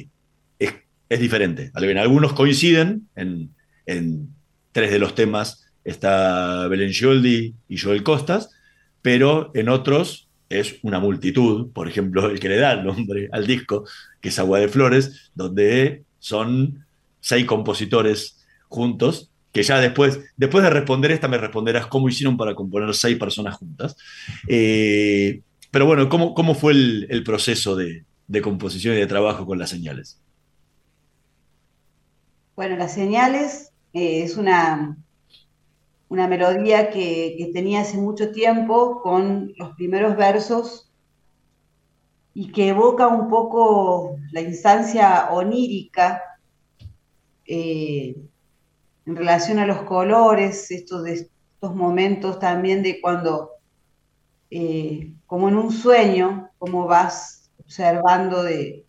[0.60, 0.74] es,
[1.10, 1.72] es diferente.
[1.76, 3.54] En algunos coinciden, en,
[3.86, 4.30] en
[4.72, 8.50] tres de los temas está Belén Scioldi y Joel Costas,
[9.02, 13.46] pero en otros es una multitud, por ejemplo, el que le da el nombre al
[13.46, 13.86] disco,
[14.22, 16.86] que es Agua de Flores, donde son
[17.20, 22.54] seis compositores juntos, que ya después, después de responder esta me responderás cómo hicieron para
[22.54, 23.96] componer seis personas juntas.
[24.50, 28.04] Eh, pero bueno, ¿cómo, cómo fue el, proceso de,
[28.44, 30.20] composición y de trabajo con las señales?
[32.58, 34.98] Bueno, las señales eh, es una,
[36.10, 40.92] una melodía que, que tenía hace mucho tiempo con los primeros versos
[42.34, 46.22] y que evoca un poco la instancia onírica
[47.46, 48.18] eh,
[49.06, 53.52] en relación a los colores, estos, estos momentos también de cuando,
[54.50, 58.86] eh, como en un sueño, como vas observando de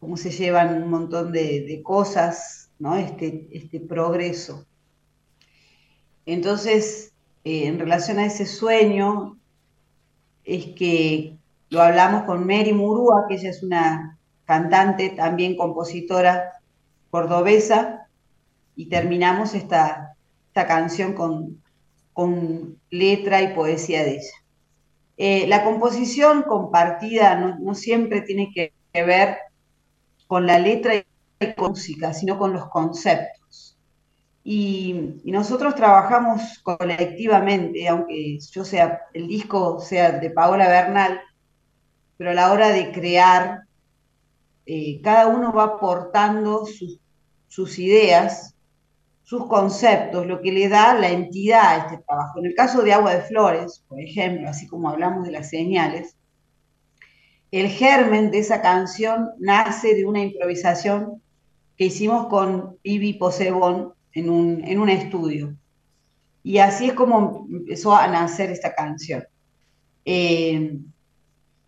[0.00, 2.96] cómo se llevan un montón de, de cosas, ¿no?
[2.96, 4.66] Este, este progreso.
[6.26, 7.12] Entonces,
[7.44, 9.38] eh, en relación a ese sueño,
[10.44, 11.38] es que
[11.70, 16.52] lo hablamos con Mary Murúa, que ella es una cantante, también compositora
[17.10, 18.07] cordobesa,
[18.78, 20.14] y terminamos esta,
[20.46, 21.60] esta canción con,
[22.12, 24.36] con letra y poesía de ella.
[25.16, 29.38] Eh, la composición compartida no, siempre tiene que, ver
[30.28, 33.76] con la letra y con música, sino con los conceptos.
[34.44, 41.20] Y, nosotros trabajamos colectivamente, aunque yo sea, el disco sea de Paola Bernal,
[42.16, 43.62] pero a la hora de crear,
[44.66, 46.64] eh, cada uno va aportando
[47.48, 48.54] sus ideas,
[49.28, 52.38] sus conceptos, lo que le da la entidad a este trabajo.
[52.38, 56.16] En el caso de Agua de Flores, por ejemplo, así como hablamos de las señales,
[57.50, 61.20] el germen de esa canción nace de una improvisación
[61.76, 65.54] que hicimos con Ibi Posebón en un, en un estudio.
[66.42, 69.24] Y así es como empezó a nacer esta canción.
[70.06, 70.78] Eh,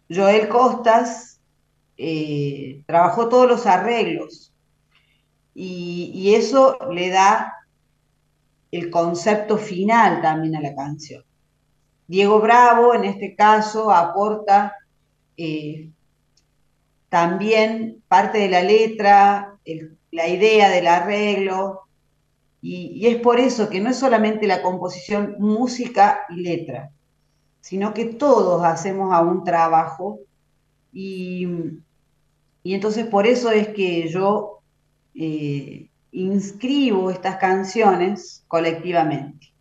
[0.08, 1.42] Joel Costas
[1.98, 4.49] eh, trabajó todos los arreglos
[5.62, 7.54] y, eso le da
[8.70, 11.22] el concepto final también a la canción.
[12.06, 14.76] Diego Bravo, en este caso, aporta
[15.36, 15.90] eh,
[17.10, 19.58] también parte de la letra,
[20.10, 21.82] la idea del arreglo,
[22.62, 26.90] y, y, es por eso que no es solamente la composición música y letra,
[27.60, 30.20] sino que todos hacemos a un trabajo
[30.92, 31.46] y,
[32.62, 34.59] y, entonces por eso es que yo
[35.22, 39.52] eh, inscribo estas canciones colectivamente.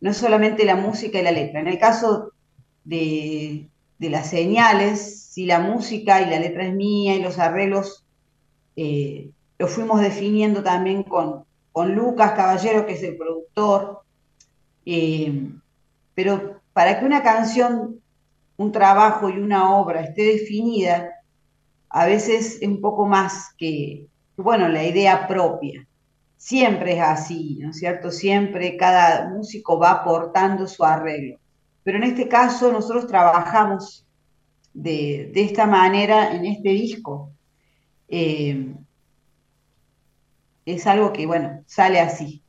[0.00, 1.58] No solamente la música y la letra.
[1.58, 2.30] En el caso
[2.84, 3.68] de,
[3.98, 8.04] de las señales, si la música y la letra es mía y los arreglos
[8.76, 14.02] eh, los fuimos definiendo también con, con Lucas Caballero, que es el productor.
[14.84, 15.50] Eh,
[16.14, 18.00] pero para que una canción,
[18.56, 21.10] un trabajo y una obra esté definida,
[21.88, 24.06] a veces es un poco más que,
[24.36, 25.86] bueno, la idea propia.
[26.36, 28.10] siempre es así, ¿no es cierto?
[28.10, 31.38] Siempre cada músico va aportando su arreglo.
[31.82, 34.06] Pero en este caso nosotros trabajamos
[34.74, 37.32] de, de esta manera en este disco.
[38.08, 38.74] Eh,
[40.64, 42.42] es algo que, bueno, sale así,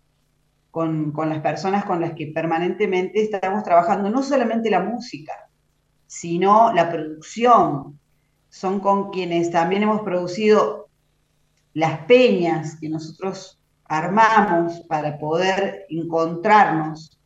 [0.71, 5.49] con, con las personas con las que permanentemente estamos trabajando, no solamente la música,
[6.07, 7.99] sino la producción.
[8.49, 10.86] Son con quienes también hemos producido
[11.77, 17.19] las peñas que nosotros armamos para poder encontrarnos.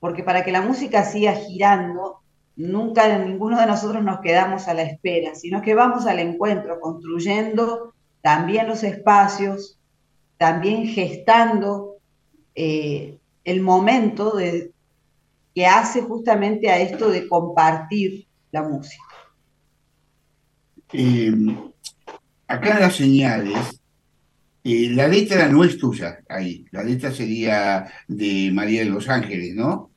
[0.00, 2.20] Porque para que la música siga girando,
[2.56, 7.92] nunca ninguno de nosotros nos quedamos a la espera, sino que vamos al encuentro, construyendo
[8.22, 9.78] también los espacios,
[10.38, 11.96] también gestando
[12.54, 14.38] eh, el momento
[15.54, 19.04] que hace justamente a esto de compartir la música.
[22.48, 23.80] Acá en las señales,
[24.64, 29.54] eh, la letra no es tuya ahí, la letra sería de María de los Ángeles,
[29.54, 29.90] ¿no?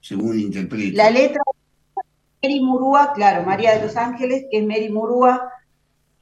[0.00, 0.96] Según interpreto.
[0.96, 1.40] La letra
[2.42, 5.50] de Mary Murúa, claro, María de los Ángeles, que es Mary Murúa,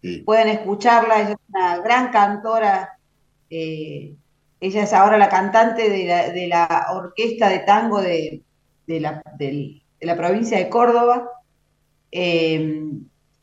[0.01, 0.19] Sí.
[0.27, 2.99] pueden escucharla, ella es una gran cantora,
[3.49, 4.17] eh,
[4.61, 8.43] ella es ahora la cantante de la, de la orquesta de tango de,
[8.89, 11.29] de la, de la provincia de Córdoba.
[12.11, 12.83] Eh,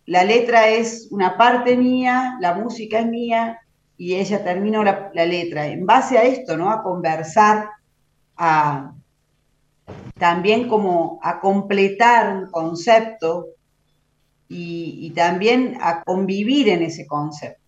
[0.09, 3.59] la letra es una parte mía, la música es mía
[3.95, 5.67] y ella terminó la, letra.
[5.67, 6.71] En base a esto, ¿no?
[6.71, 7.69] A conversar,
[8.35, 8.95] a
[10.17, 13.49] también como a completar un concepto
[14.47, 17.61] y, también a convivir en ese concepto.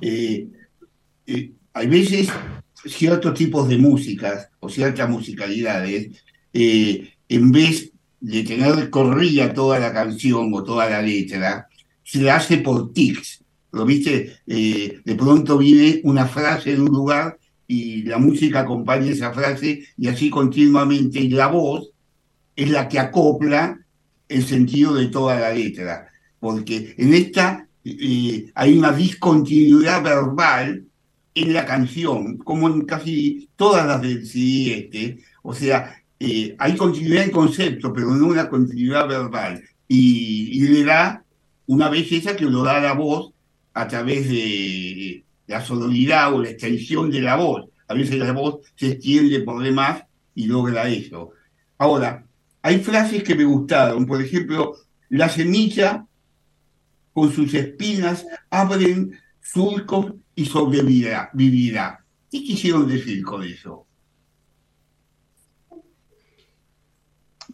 [0.00, 0.48] Eh,
[1.74, 2.30] hay veces
[2.86, 7.91] ciertos tipos de músicas o ciertas musicalidades, eh, en vez
[8.22, 11.68] de tener corrida toda la canción o toda la letra,
[12.04, 13.44] se la hace por tics.
[13.72, 14.36] ¿Lo viste?
[14.46, 19.82] Eh, de pronto viene una frase en un lugar y la música acompaña esa frase
[19.98, 21.20] y así continuamente.
[21.20, 21.90] Y la voz
[22.54, 23.80] es la que acopla
[24.28, 26.08] el sentido de toda la letra.
[26.38, 30.84] Porque en esta eh, hay una discontinuidad verbal
[31.34, 35.18] en la canción, como en casi todas las del CD este.
[35.42, 39.60] O sea, eh, hay continuidad en concepto, pero no una continuidad verbal.
[39.88, 41.24] Y, le da
[41.66, 43.32] una belleza que lo da la voz
[43.74, 47.68] a través de la sonoridad o la extensión de la voz.
[47.88, 50.04] A veces la voz se extiende por demás
[50.36, 51.30] y logra eso.
[51.78, 52.24] Ahora,
[52.62, 54.76] hay frases que me gustaron, por ejemplo,
[55.08, 56.06] la semilla
[57.12, 61.30] con sus espinas abren surcos y sobrevivirá.
[61.34, 62.04] vivirá.
[62.30, 63.86] ¿Qué quisieron decir con eso?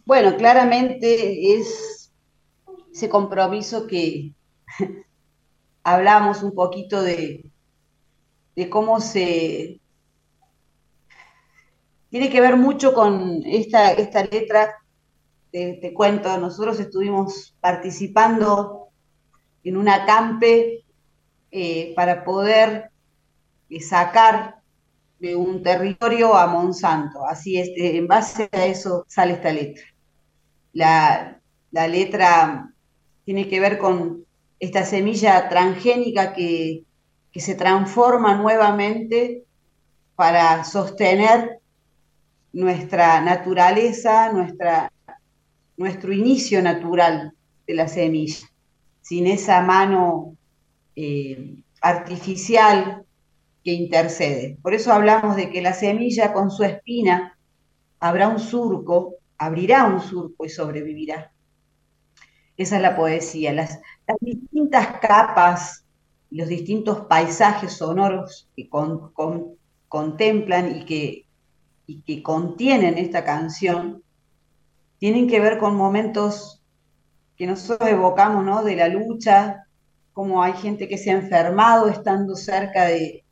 [0.09, 2.11] Bueno, claramente es
[2.91, 4.33] ese compromiso que
[5.83, 7.51] hablamos un poquito de,
[8.55, 9.79] de cómo se...
[12.09, 14.77] Tiene que ver mucho con esta, esta letra,
[15.51, 18.87] te, te cuento, nosotros estuvimos participando
[19.63, 20.85] en un acampe
[21.51, 22.89] eh, para poder
[23.69, 24.55] eh, sacar
[25.19, 27.27] de un territorio a Monsanto.
[27.27, 29.83] Así es, eh, en base a eso sale esta letra.
[30.79, 32.73] La, la letra
[33.25, 34.23] tiene que ver con
[34.61, 36.83] esta semilla transgénica que,
[37.33, 39.43] que se transforma nuevamente
[40.15, 41.59] para sostener
[42.53, 44.89] nuestra naturaleza, nuestra,
[45.75, 47.33] nuestro inicio natural
[47.67, 48.47] de la semilla,
[49.01, 50.37] sin esa mano
[50.95, 53.03] eh, artificial
[53.65, 54.57] que intercede.
[54.61, 57.37] Por eso hablamos de que la semilla con su espina
[57.99, 61.31] habrá un surco, abrirá un surco y sobrevivirá.
[62.57, 63.79] Esa es la poesía, las,
[64.19, 65.85] distintas capas,
[66.29, 69.55] los distintos paisajes sonoros que con, con,
[69.87, 71.25] contemplan y que,
[72.21, 74.03] contienen esta canción,
[74.99, 76.61] tienen que ver con momentos
[77.35, 78.63] que nosotros evocamos, ¿no?
[78.63, 79.63] De la lucha,
[80.13, 83.23] como hay gente que se ha enfermado estando cerca de,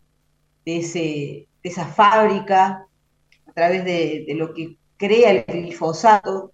[0.65, 2.87] esa fábrica,
[3.45, 6.51] a través de, lo que crea el glifosato.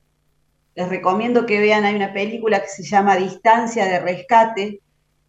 [0.75, 4.81] Les recomiendo que vean, hay una película que se llama Distancia de Rescate,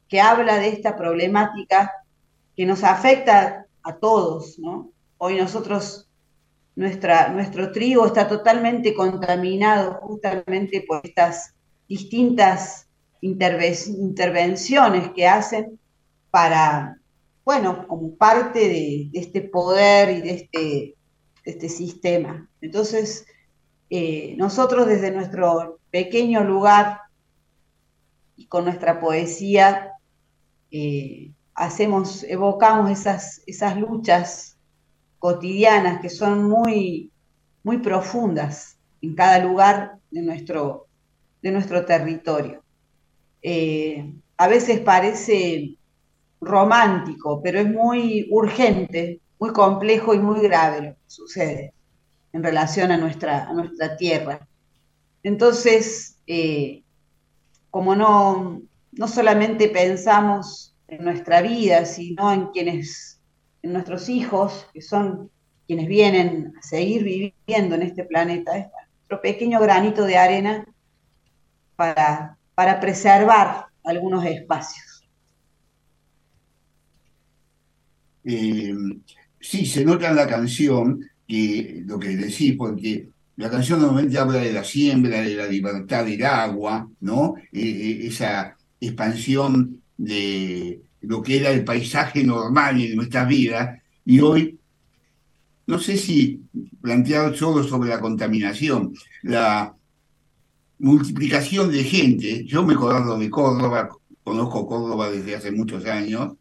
[0.09, 1.93] que habla de esta problemática
[2.57, 4.91] que nos afecta a todos, ¿no?
[5.19, 6.09] Hoy nosotros,
[6.77, 11.55] nuestra, nuestro trigo está totalmente contaminado justamente por estas
[11.89, 12.89] distintas
[13.21, 15.79] intervenciones que hacen
[16.31, 16.99] para,
[17.45, 20.95] bueno, como parte de, este poder y de este,
[21.45, 22.49] este sistema.
[22.61, 23.27] Entonces,
[23.91, 27.01] eh, nosotros desde nuestro pequeño lugar
[28.37, 29.93] y con nuestra poesía,
[30.71, 34.57] eh, hacemos, evocamos esas, esas luchas
[35.19, 37.11] cotidianas que son muy,
[37.63, 40.87] muy profundas en cada lugar de nuestro,
[41.43, 42.63] de nuestro territorio.
[43.43, 45.77] Eh, a veces parece
[46.41, 51.75] romántico, pero es muy urgente, muy complejo y muy grave lo que sucede
[52.33, 54.47] en relación a nuestra, a nuestra tierra.
[55.23, 56.83] Entonces, eh,
[57.71, 58.63] como no,
[58.93, 63.21] no solamente pensamos en nuestra vida, sino en quienes,
[63.63, 65.31] en nuestros hijos, que son
[65.67, 68.67] quienes vienen a seguir viviendo en este planeta, es
[68.99, 70.67] nuestro pequeño granito de arena
[71.77, 75.09] para, para preservar algunos espacios.
[79.45, 84.39] Sí, se nota en la canción que lo que decís, porque la canción normalmente habla
[84.39, 87.35] de la siembra, de la libertad del agua, ¿no?
[87.53, 94.21] Eh, eh, esa expansión de lo que era el paisaje normal en nuestra vida, y
[94.21, 94.59] hoy,
[95.67, 96.41] no sé si
[96.81, 99.75] plantear solo sobre la contaminación, la
[100.79, 103.91] multiplicación de gente, yo me acuerdo de Córdoba,
[104.23, 106.33] conozco Córdoba desde hace muchos años,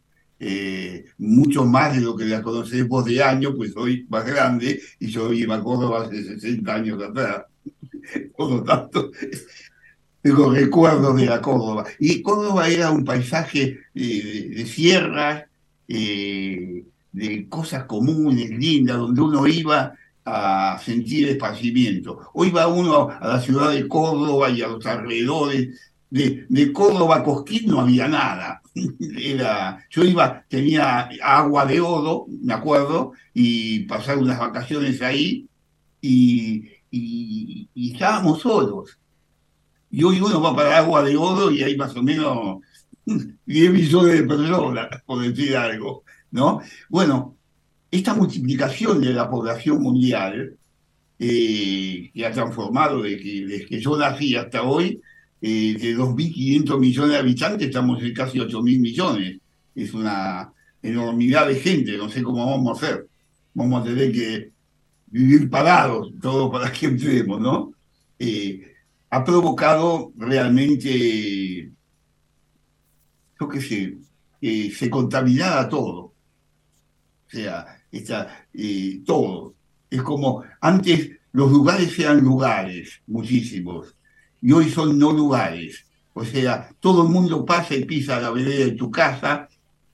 [0.45, 4.81] eh, mucho más de lo que la conocés vos de años, pues soy más grande
[4.99, 7.45] y yo iba a Córdoba hace 60 años atrás.
[8.35, 9.09] Por lo tanto,
[10.21, 11.85] tengo recuerdos de la Córdoba.
[11.97, 15.45] Y Córdoba era un paisaje eh, de, de sierras,
[15.87, 16.83] eh,
[17.13, 19.93] de cosas comunes, lindas, donde uno iba
[20.25, 22.31] a sentir esparcimiento.
[22.33, 25.93] Hoy va uno a la ciudad de Córdoba y a los alrededores.
[26.09, 28.61] De, de Córdoba a Cosquín no había nada.
[29.17, 35.47] Era, yo iba, tenía agua de odo, me acuerdo, y pasar unas vacaciones ahí
[36.01, 38.97] y, y, y estábamos solos.
[39.91, 42.59] Y hoy uno va para agua de odo y hay más o menos
[43.45, 46.61] 10 millones de personas, por decir algo, ¿no?
[46.89, 47.37] Bueno,
[47.91, 50.57] esta multiplicación de la población mundial
[51.19, 54.99] eh, que ha transformado desde que, desde que yo nací hasta hoy,
[55.45, 59.41] eh, de 2.500 millones de habitantes estamos en casi 8.000 millones.
[59.75, 63.09] Es una enormidad de gente, no sé cómo vamos a hacer.
[63.53, 64.51] Vamos a tener que
[65.07, 67.73] vivir parados, todo para que entremos, ¿no?
[68.17, 68.73] Eh,
[69.09, 71.69] ha provocado realmente,
[73.37, 73.97] yo qué sé,
[74.39, 75.99] que se contaminara todo.
[75.99, 76.13] O
[77.27, 79.55] sea, está, eh, todo.
[79.89, 83.93] Es como, antes los lugares eran lugares, muchísimos,
[84.43, 85.85] y hoy son no lugares.
[86.13, 89.47] O sea, todo el mundo pasa y pisa la vereda de tu casa,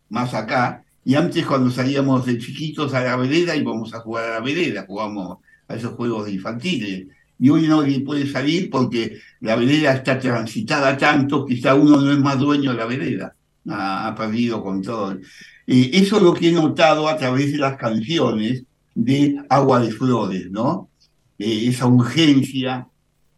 [0.09, 4.33] más acá, y antes cuando salíamos de chiquitos a la vereda íbamos a jugar a
[4.35, 5.37] la vereda, jugamos
[5.67, 7.07] a esos juegos de infantiles.
[7.39, 12.19] Y hoy nadie puede salir porque la vereda está transitada tanto, quizá uno no es
[12.19, 13.35] más dueño de la vereda,
[13.69, 15.21] ha perdido control.
[15.67, 18.63] Eh, eso es lo que he notado a través de las canciones
[18.95, 20.89] de Agua de Flores, ¿no?
[21.37, 22.87] Eh, esa urgencia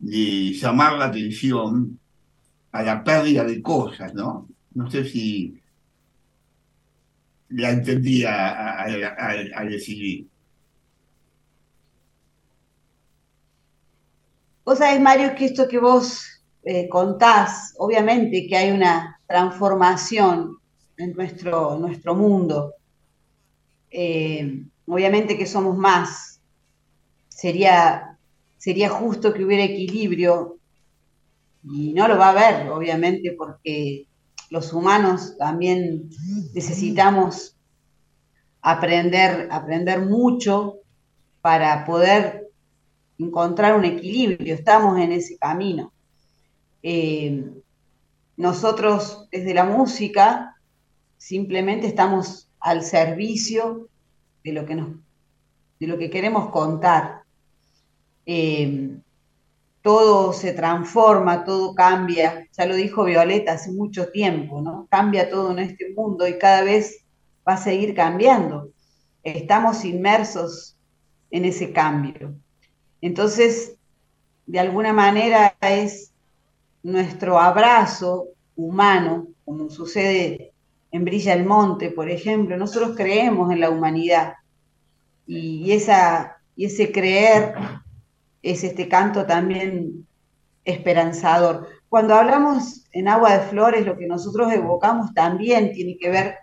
[0.01, 1.99] de llamar la atención
[2.71, 4.49] a la pérdida de cosas, ¿no?
[4.73, 5.61] No sé si
[7.49, 10.27] la entendí a, a, a, a decidir.
[14.65, 20.57] Vos sabés, Mario, que esto que vos eh, contás, obviamente que hay una transformación
[20.97, 22.73] en nuestro, nuestro mundo.
[23.89, 26.39] Eh, obviamente que somos más.
[27.27, 28.10] Sería,
[28.61, 30.59] sería justo que hubiera equilibrio
[31.63, 34.05] y no lo va a haber, obviamente, porque
[34.51, 36.11] los humanos también
[36.53, 37.57] necesitamos
[38.61, 40.75] aprender, aprender mucho
[41.41, 42.51] para poder
[43.17, 44.53] encontrar un equilibrio.
[44.53, 45.91] Estamos en ese camino.
[46.83, 47.43] Eh,
[48.37, 50.55] nosotros desde la música
[51.17, 53.89] simplemente estamos al servicio
[54.43, 54.89] de lo que, nos,
[55.79, 57.20] de lo que queremos contar.
[58.33, 58.97] Eh,
[59.81, 64.87] todo se transforma, todo cambia, ya lo dijo Violeta hace mucho tiempo, ¿no?
[64.89, 67.03] Cambia todo en este mundo y cada vez
[67.45, 68.69] va a seguir cambiando.
[69.21, 70.77] Estamos inmersos
[71.29, 72.33] en ese cambio.
[73.01, 73.75] Entonces,
[74.45, 76.13] de alguna manera es
[76.83, 80.53] nuestro abrazo humano, como sucede
[80.93, 84.35] en Brilla el Monte, por ejemplo, nosotros creemos en la humanidad
[85.27, 87.55] y, esa, y ese creer
[88.41, 90.07] es este canto también
[90.65, 91.67] esperanzador.
[91.89, 96.35] Cuando hablamos en Agua de Flores, lo que nosotros evocamos también tiene que ver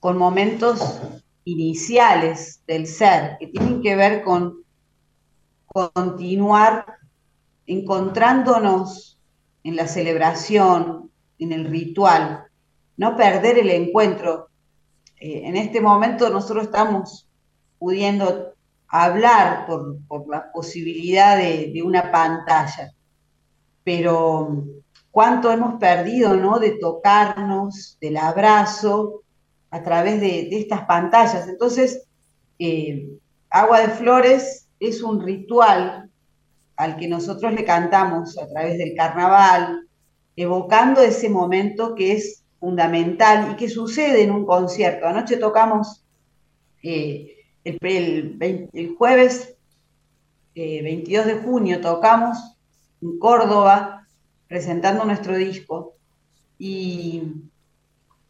[0.00, 1.00] con momentos
[1.44, 4.62] iniciales del ser, que tienen que ver con
[5.66, 6.86] continuar
[7.66, 9.18] encontrándonos
[9.64, 12.44] en la celebración, en el ritual,
[12.96, 14.48] no perder el encuentro.
[15.18, 17.28] Eh, en este momento nosotros estamos
[17.78, 18.51] pudiendo
[18.92, 22.92] hablar por, por la posibilidad de, de una pantalla,
[23.82, 24.64] pero
[25.10, 26.58] cuánto hemos perdido, ¿no?
[26.58, 29.22] De tocarnos, del abrazo
[29.70, 31.48] a través de, de estas pantallas.
[31.48, 32.06] Entonces,
[32.58, 33.08] eh,
[33.48, 36.10] Agua de Flores es un ritual
[36.76, 39.88] al que nosotros le cantamos a través del carnaval,
[40.36, 45.06] evocando ese momento que es fundamental y que sucede en un concierto.
[45.06, 46.04] Anoche tocamos
[46.82, 49.56] eh, el, el, 20 el jueves
[50.54, 52.36] eh, 22 de junio, tocamos
[53.00, 54.06] en Córdoba
[54.48, 55.94] presentando nuestro disco.
[56.58, 57.22] Y,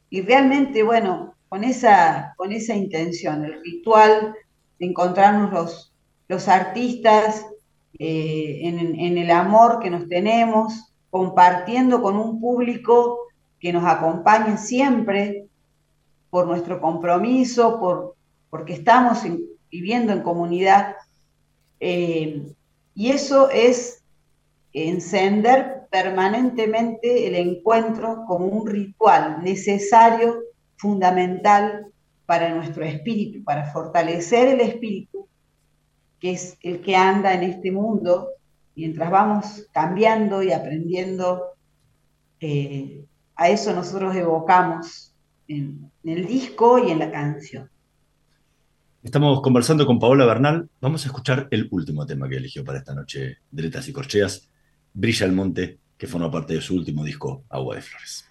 [0.09, 4.35] y realmente, bueno, con esa, con esa intención, el ritual
[4.78, 5.93] de encontrarnos los,
[6.28, 7.45] los artistas
[7.99, 13.18] eh, en, en el amor que nos tenemos, compartiendo con un público
[13.59, 15.47] que nos acompaña siempre
[16.30, 18.14] por nuestro compromiso, por,
[18.53, 19.40] porque estamos en-
[19.70, 20.96] viviendo en comunidad.
[21.80, 22.46] eh,
[22.94, 24.05] y eso es
[24.72, 30.38] encender permanentemente el encuentro como un ritual necesario,
[30.76, 31.86] fundamental
[32.26, 35.26] para nuestro espíritu, para fortalecer el espíritu,
[36.20, 38.28] que es el que anda en este mundo,
[38.76, 41.42] mientras vamos cambiando y aprendiendo,
[42.40, 45.14] eh, a eso nosotros evocamos
[45.48, 47.68] en el disco y en la canción.
[49.03, 50.68] Estamos conversando con Paola Bernal.
[50.80, 54.48] Vamos a escuchar el último tema que eligió para esta noche de Letras y Corcheas,
[54.94, 58.24] Brilla el Monte, que forma parte de su último disco, Agua de Flores.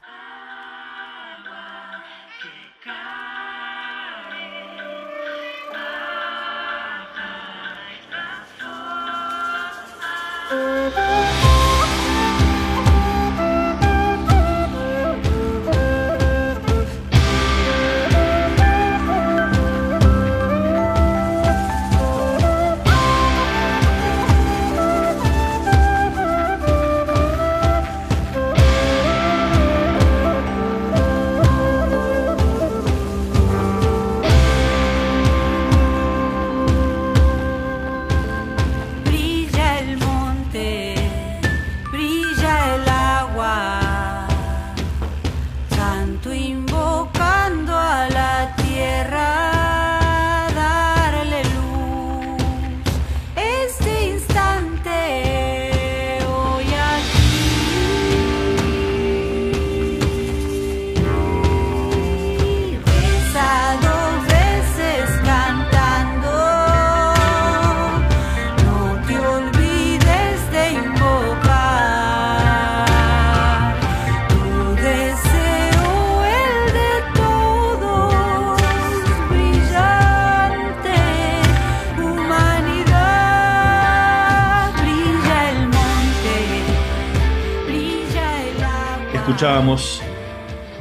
[89.42, 90.04] Escuchábamos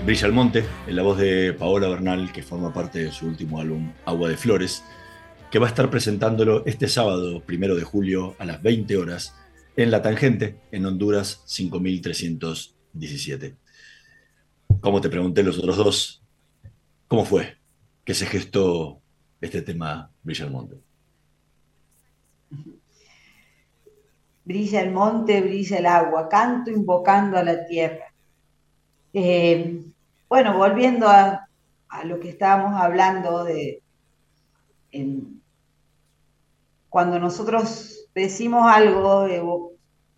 [0.05, 3.59] Brilla el Monte, en la voz de Paola Bernal, que forma parte de su último
[3.59, 4.85] álbum, Agua de Flores,
[5.51, 9.35] que va a estar presentándolo este sábado, primero de julio, a las 20 horas,
[9.77, 13.57] en La Tangente, en Honduras 5317.
[14.83, 16.23] Como te pregunté los otros dos,
[17.09, 17.57] ¿cómo fue
[18.05, 19.01] que se gestó
[19.41, 20.77] este tema Brilla el Monte?
[24.45, 28.10] Brilla el monte, brilla el agua, canto invocando a la tierra.
[29.13, 29.83] Eh,
[30.29, 31.47] bueno, volviendo a,
[32.05, 33.83] lo que estábamos hablando de
[36.89, 39.43] cuando nosotros decimos algo, eh,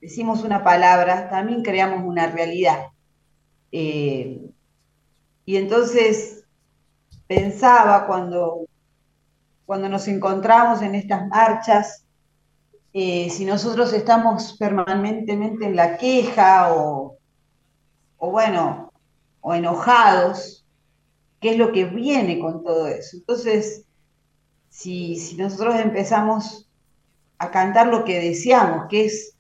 [0.01, 2.89] decimos una palabra, también creamos una realidad.
[3.71, 4.51] Eh,
[5.45, 6.45] y entonces
[7.27, 8.67] pensaba cuando,
[9.67, 12.05] cuando nos encontramos en estas marchas,
[12.95, 17.02] eh, si nosotros estamos permanentemente en la queja o,
[18.25, 18.93] o bueno,
[19.41, 20.65] o enojados,
[21.41, 23.17] ¿qué es lo que viene con todo eso?
[23.17, 23.85] Entonces,
[24.69, 26.71] si, si nosotros empezamos
[27.39, 29.35] a cantar lo que deseamos, que es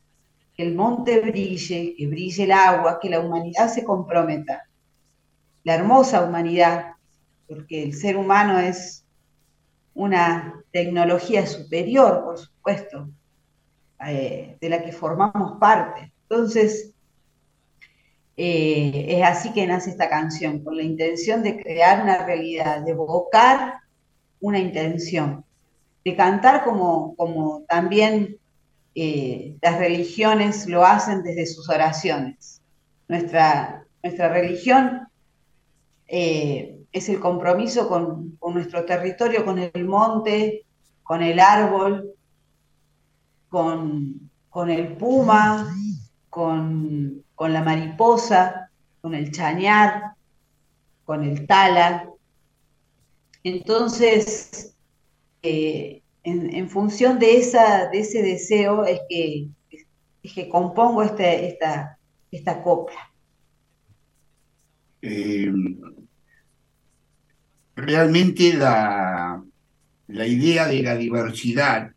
[0.56, 4.68] que el monte brille, que brille el agua, que la humanidad se comprometa,
[5.62, 6.94] la hermosa humanidad,
[7.46, 9.04] porque el ser humano es
[9.94, 13.08] una tecnología superior, por supuesto,
[14.04, 16.12] eh, de la que formamos parte.
[16.22, 16.91] Entonces,
[18.36, 22.92] eh, es así que nace esta canción, con la intención de crear una realidad, de
[22.92, 23.80] evocar
[24.40, 25.44] una intención,
[26.04, 28.38] de cantar como, como también
[28.94, 32.60] eh, las religiones lo hacen desde sus oraciones.
[33.08, 35.08] Nuestra, nuestra religión
[36.08, 40.64] eh, es el compromiso con, con nuestro territorio, con el monte,
[41.02, 42.14] con el árbol,
[43.48, 45.74] con, con el puma,
[46.28, 48.70] con, con la mariposa,
[49.00, 50.12] con el chañar,
[51.04, 52.08] con el tala.
[53.42, 54.76] Entonces,
[55.42, 59.48] eh, en, función de, esa, de ese deseo es que,
[60.22, 61.98] es que compongo este- esta,
[62.30, 63.10] esta copla.
[65.02, 65.52] Eh,
[67.74, 69.42] realmente la,
[70.06, 71.90] la idea de la diversidad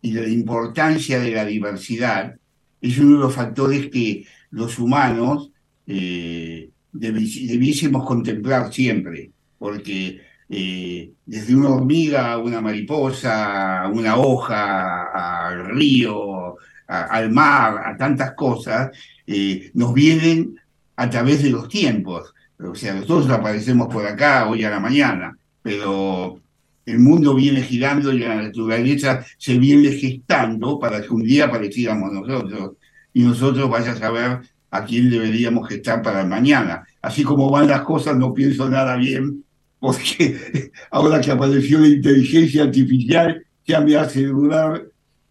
[0.00, 2.36] y la importancia de la diversidad
[2.80, 5.50] es uno de los factores que los humanos
[5.86, 14.16] eh, debi- debiésemos contemplar siempre, porque eh, desde una hormiga a una mariposa, a una
[14.16, 18.90] hoja, al río, al mar, a tantas cosas,
[19.26, 20.54] eh, nos vienen
[20.96, 22.34] a través de los tiempos.
[22.58, 26.38] O sea, nosotros aparecemos por acá hoy a la mañana, pero
[26.84, 32.12] el mundo viene girando y la naturaleza se viene gestando para que un día apareciéramos
[32.12, 32.72] nosotros
[33.12, 34.40] y nosotros vaya a saber
[34.70, 36.86] a quién deberíamos gestar para mañana.
[37.00, 39.44] Así como van las cosas, no pienso nada bien,
[39.78, 44.86] porque ahora que apareció la inteligencia artificial ya me hace dudar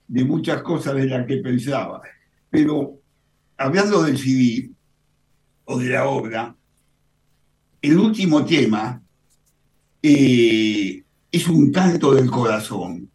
[0.08, 2.02] de muchas cosas de las que pensaba.
[2.50, 3.00] Pero
[3.58, 4.70] hablando del CD
[5.66, 6.56] o de la obra,
[7.82, 9.02] el último tema
[10.04, 13.10] eh, es un canto del corazón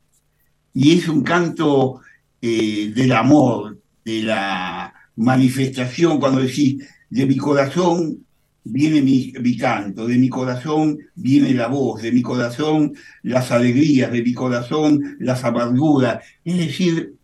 [0.72, 2.00] y es un canto
[2.40, 3.75] eh, del amor,
[4.06, 6.76] de la manifestación, cuando decís,
[7.10, 8.24] de mi corazón
[8.62, 12.94] viene mi, canto, de mi corazón viene la voz, de mi corazón
[13.24, 17.14] las alegrías, de mi corazón las amarguras, es decir,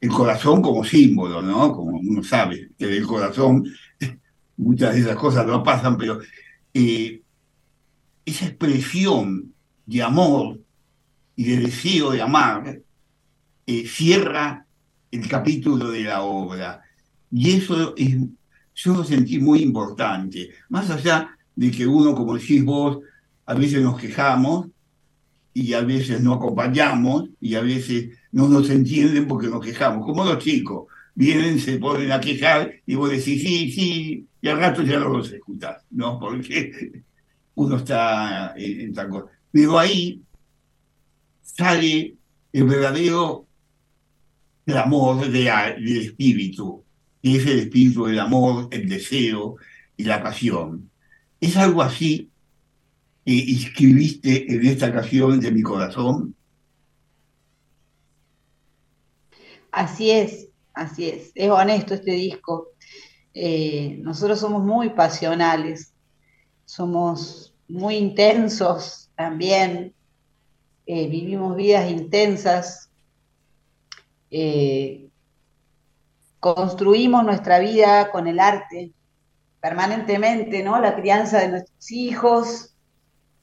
[0.00, 1.72] el corazón como símbolo, ¿no?
[1.72, 3.64] Como uno sabe que del corazón
[4.56, 6.20] muchas de esas cosas no pasan, pero
[6.72, 7.20] eh,
[8.24, 9.52] esa expresión
[9.86, 10.60] de amor
[11.34, 12.80] y de deseo de amar
[13.66, 14.67] eh, cierra
[15.10, 16.82] el capítulo de la obra.
[17.30, 18.16] Y eso es,
[18.74, 20.50] yo lo sentí muy importante.
[20.68, 22.98] Más allá de que uno, como decís vos,
[23.46, 24.68] a veces nos quejamos
[25.52, 30.24] y a veces no acompañamos y a veces no nos entienden porque nos quejamos, como
[30.24, 30.86] los chicos.
[31.14, 35.08] Vienen, se ponen a quejar y vos decís sí, sí, y al rato ya no
[35.08, 36.20] los escuchás, ¿no?
[36.20, 37.02] Porque
[37.56, 39.26] uno está en, en tal cosa.
[39.50, 40.22] Pero ahí
[41.42, 42.14] sale
[42.52, 43.47] el verdadero
[44.68, 45.44] clamor de,
[45.78, 46.84] del espíritu,
[47.22, 49.56] que es el espíritu del amor, el deseo
[49.96, 50.90] y la pasión.
[51.40, 52.30] Es algo así
[53.24, 56.34] que escribiste en esta canción de mi corazón.
[59.72, 61.32] Así es, así es.
[61.34, 62.68] Es honesto este disco.
[63.32, 65.94] Eh, nosotros somos muy pasionales,
[66.66, 69.94] somos muy intensos también,
[70.84, 72.87] eh, vivimos vidas intensas,
[74.30, 75.08] eh,
[76.40, 78.92] construimos nuestra vida con el arte
[79.60, 80.80] permanentemente, ¿no?
[80.80, 82.76] La crianza de nuestros hijos,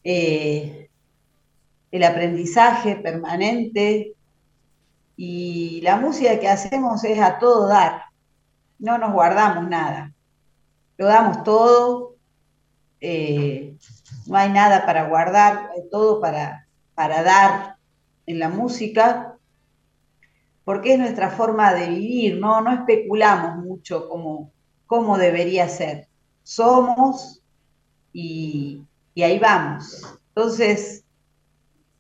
[0.03, 0.89] eh,
[1.91, 4.13] el aprendizaje permanente
[5.17, 8.03] y la música que hacemos es a todo dar,
[8.79, 10.13] no nos guardamos nada,
[10.97, 12.15] lo damos todo,
[13.01, 13.75] eh,
[14.27, 17.77] no hay nada para guardar, hay todo para, para dar
[18.25, 19.34] en la música,
[20.65, 24.51] porque es nuestra forma de vivir, no, no especulamos mucho como,
[24.87, 26.09] cómo debería ser,
[26.43, 27.41] somos
[28.13, 28.81] y,
[29.15, 30.03] y ahí vamos.
[30.29, 31.05] Entonces,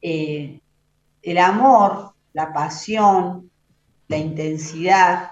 [0.01, 0.61] eh,
[1.23, 3.51] el amor, la pasión,
[4.07, 5.31] la intensidad,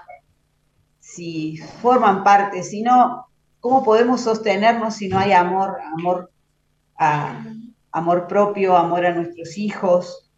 [1.00, 3.26] si forman parte, si no,
[3.60, 6.30] ¿cómo podemos sostenernos si no hay amor, amor
[7.92, 10.30] amor propio, amor a nuestros hijos,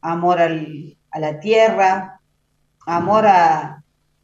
[0.00, 2.20] amor al- a la tierra,
[2.86, 3.82] amor a,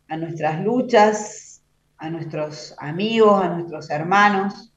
[0.08, 1.62] nuestras luchas,
[1.98, 4.72] a nuestros amigos, a nuestros hermanos?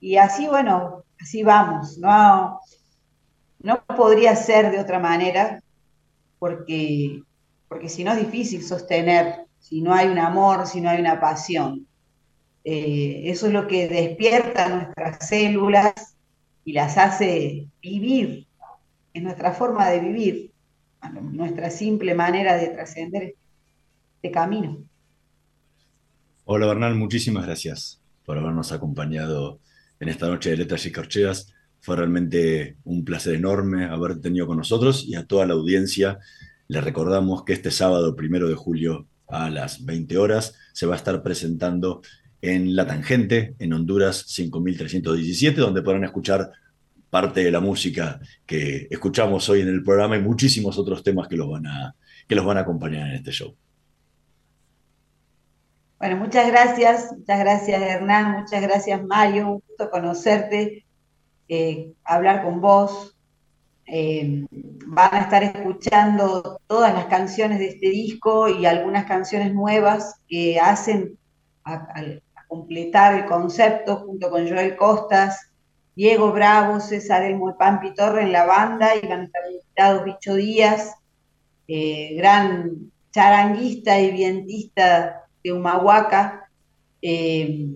[0.00, 2.60] Y así, bueno, así vamos, no,
[3.60, 5.60] no podría ser de otra manera,
[6.38, 7.22] porque,
[7.68, 11.20] porque si no es difícil sostener, si no hay un amor, si no hay una
[11.20, 11.86] pasión.
[12.64, 16.16] Eh, eso es lo que despierta nuestras células
[16.64, 18.46] y las hace vivir,
[19.14, 20.47] es nuestra forma de vivir,
[21.32, 23.34] nuestra simple manera de trascender
[24.16, 24.84] este camino.
[26.44, 29.60] Hola Bernal, muchísimas gracias por habernos acompañado
[30.00, 31.52] en esta noche de Letras y Corcheas.
[31.80, 36.18] Fue realmente un placer enorme haberte tenido con nosotros y a toda la audiencia
[36.66, 40.98] le recordamos que este sábado primero de julio a las 20 horas se va a
[40.98, 42.02] estar presentando
[42.42, 46.52] en La Tangente, en Honduras 5317, donde podrán escuchar
[47.10, 51.36] parte de la música que escuchamos hoy en el programa y muchísimos otros temas que
[51.36, 51.94] los van a,
[52.26, 53.54] que los van a acompañar en este show.
[55.98, 60.86] Bueno, muchas gracias, muchas gracias Hernán, muchas gracias Mario, un gusto conocerte,
[61.48, 63.16] eh, hablar con vos.
[63.90, 70.20] Eh, van a estar escuchando todas las canciones de este disco y algunas canciones nuevas
[70.28, 71.18] que hacen
[71.64, 71.88] a,
[72.46, 75.47] completar el concepto junto con Joel Costas,
[75.98, 80.04] Diego Bravo, César Elmo y Pampi Torre en la banda y van a estar invitados
[80.04, 80.94] Bicho Díaz,
[81.66, 86.52] eh, gran charanguista y vientista de Humahuaca,
[87.02, 87.66] eh,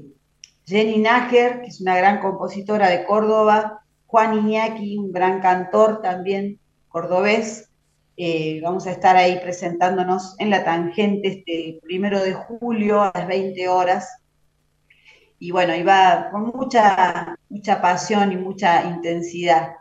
[0.64, 6.60] Jenny Nájer, que es una gran compositora de Córdoba, Juan Iñaki, un gran cantor también
[6.90, 7.70] cordobés.
[8.16, 13.26] Eh, vamos a estar ahí presentándonos en la tangente este primero de julio a las
[13.26, 14.21] 20 horas.
[15.42, 19.72] Y bueno, iba con mucha, mucha pasión y mucha intensidad.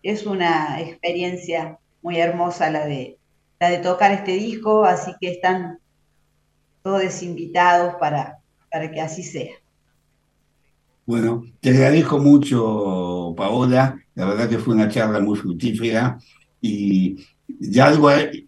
[0.00, 3.18] Es una experiencia muy hermosa la de,
[3.58, 5.80] la de tocar este disco, así que están
[6.84, 8.38] todos invitados para,
[8.70, 9.50] para que así sea.
[11.04, 13.98] Bueno, te agradezco mucho, Paola.
[14.14, 16.16] La verdad que fue una charla muy fructífera
[16.60, 17.26] y
[17.58, 18.46] ya algo, eh,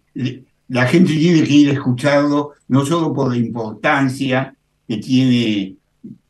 [0.69, 4.55] la gente tiene que ir a escucharlo, no solo por la importancia
[4.87, 5.75] que tiene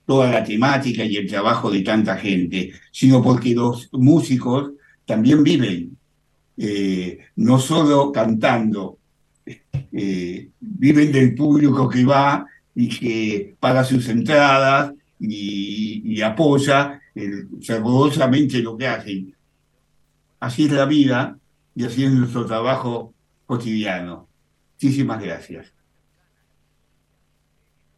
[0.05, 4.71] toda la temática y el trabajo de tanta gente, sino porque los músicos
[5.05, 5.97] también viven,
[6.57, 8.97] eh, no solo cantando,
[9.91, 12.45] eh, viven del público que va
[12.75, 17.01] y que paga sus entradas y, apoya
[17.61, 19.35] fervorosamente lo que hacen.
[20.39, 21.37] Así es la vida
[21.75, 23.13] y así es nuestro trabajo
[23.45, 24.27] cotidiano.
[24.73, 25.74] Muchísimas gracias.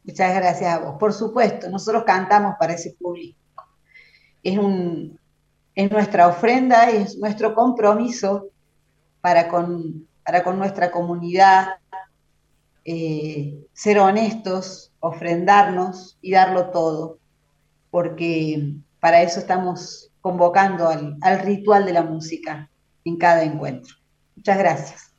[0.07, 0.95] Muchas gracias a vos.
[0.97, 3.37] Por supuesto, nosotros cantamos para ese público.
[4.41, 5.19] Es, un,
[5.75, 8.47] es nuestra ofrenda, es nuestro compromiso
[9.19, 11.75] para con, para con nuestra comunidad,
[12.85, 17.17] eh, ser honestos, ofrendarnos y darlo todo,
[17.91, 22.69] porque para eso estamos convocando al, al ritual de la música
[23.03, 23.93] en cada encuentro.
[24.37, 25.16] Muchas gracias.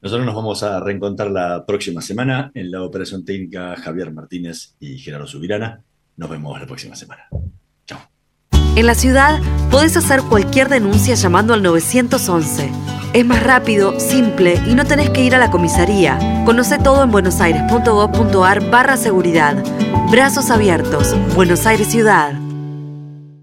[0.00, 4.98] Nosotros nos vamos a reencontrar la próxima semana en la operación técnica Javier Martínez y
[4.98, 5.82] Gerardo Subirana.
[6.16, 7.28] Nos vemos la próxima semana.
[8.76, 9.40] En la ciudad
[9.72, 12.70] podés hacer cualquier denuncia llamando al 911.
[13.12, 16.44] Es más rápido, simple y no tenés que ir a la comisaría.
[16.46, 19.56] Conoce todo en buenosaires.gov.ar barra seguridad.
[20.12, 21.16] Brazos abiertos.
[21.34, 22.47] Buenos Aires Ciudad.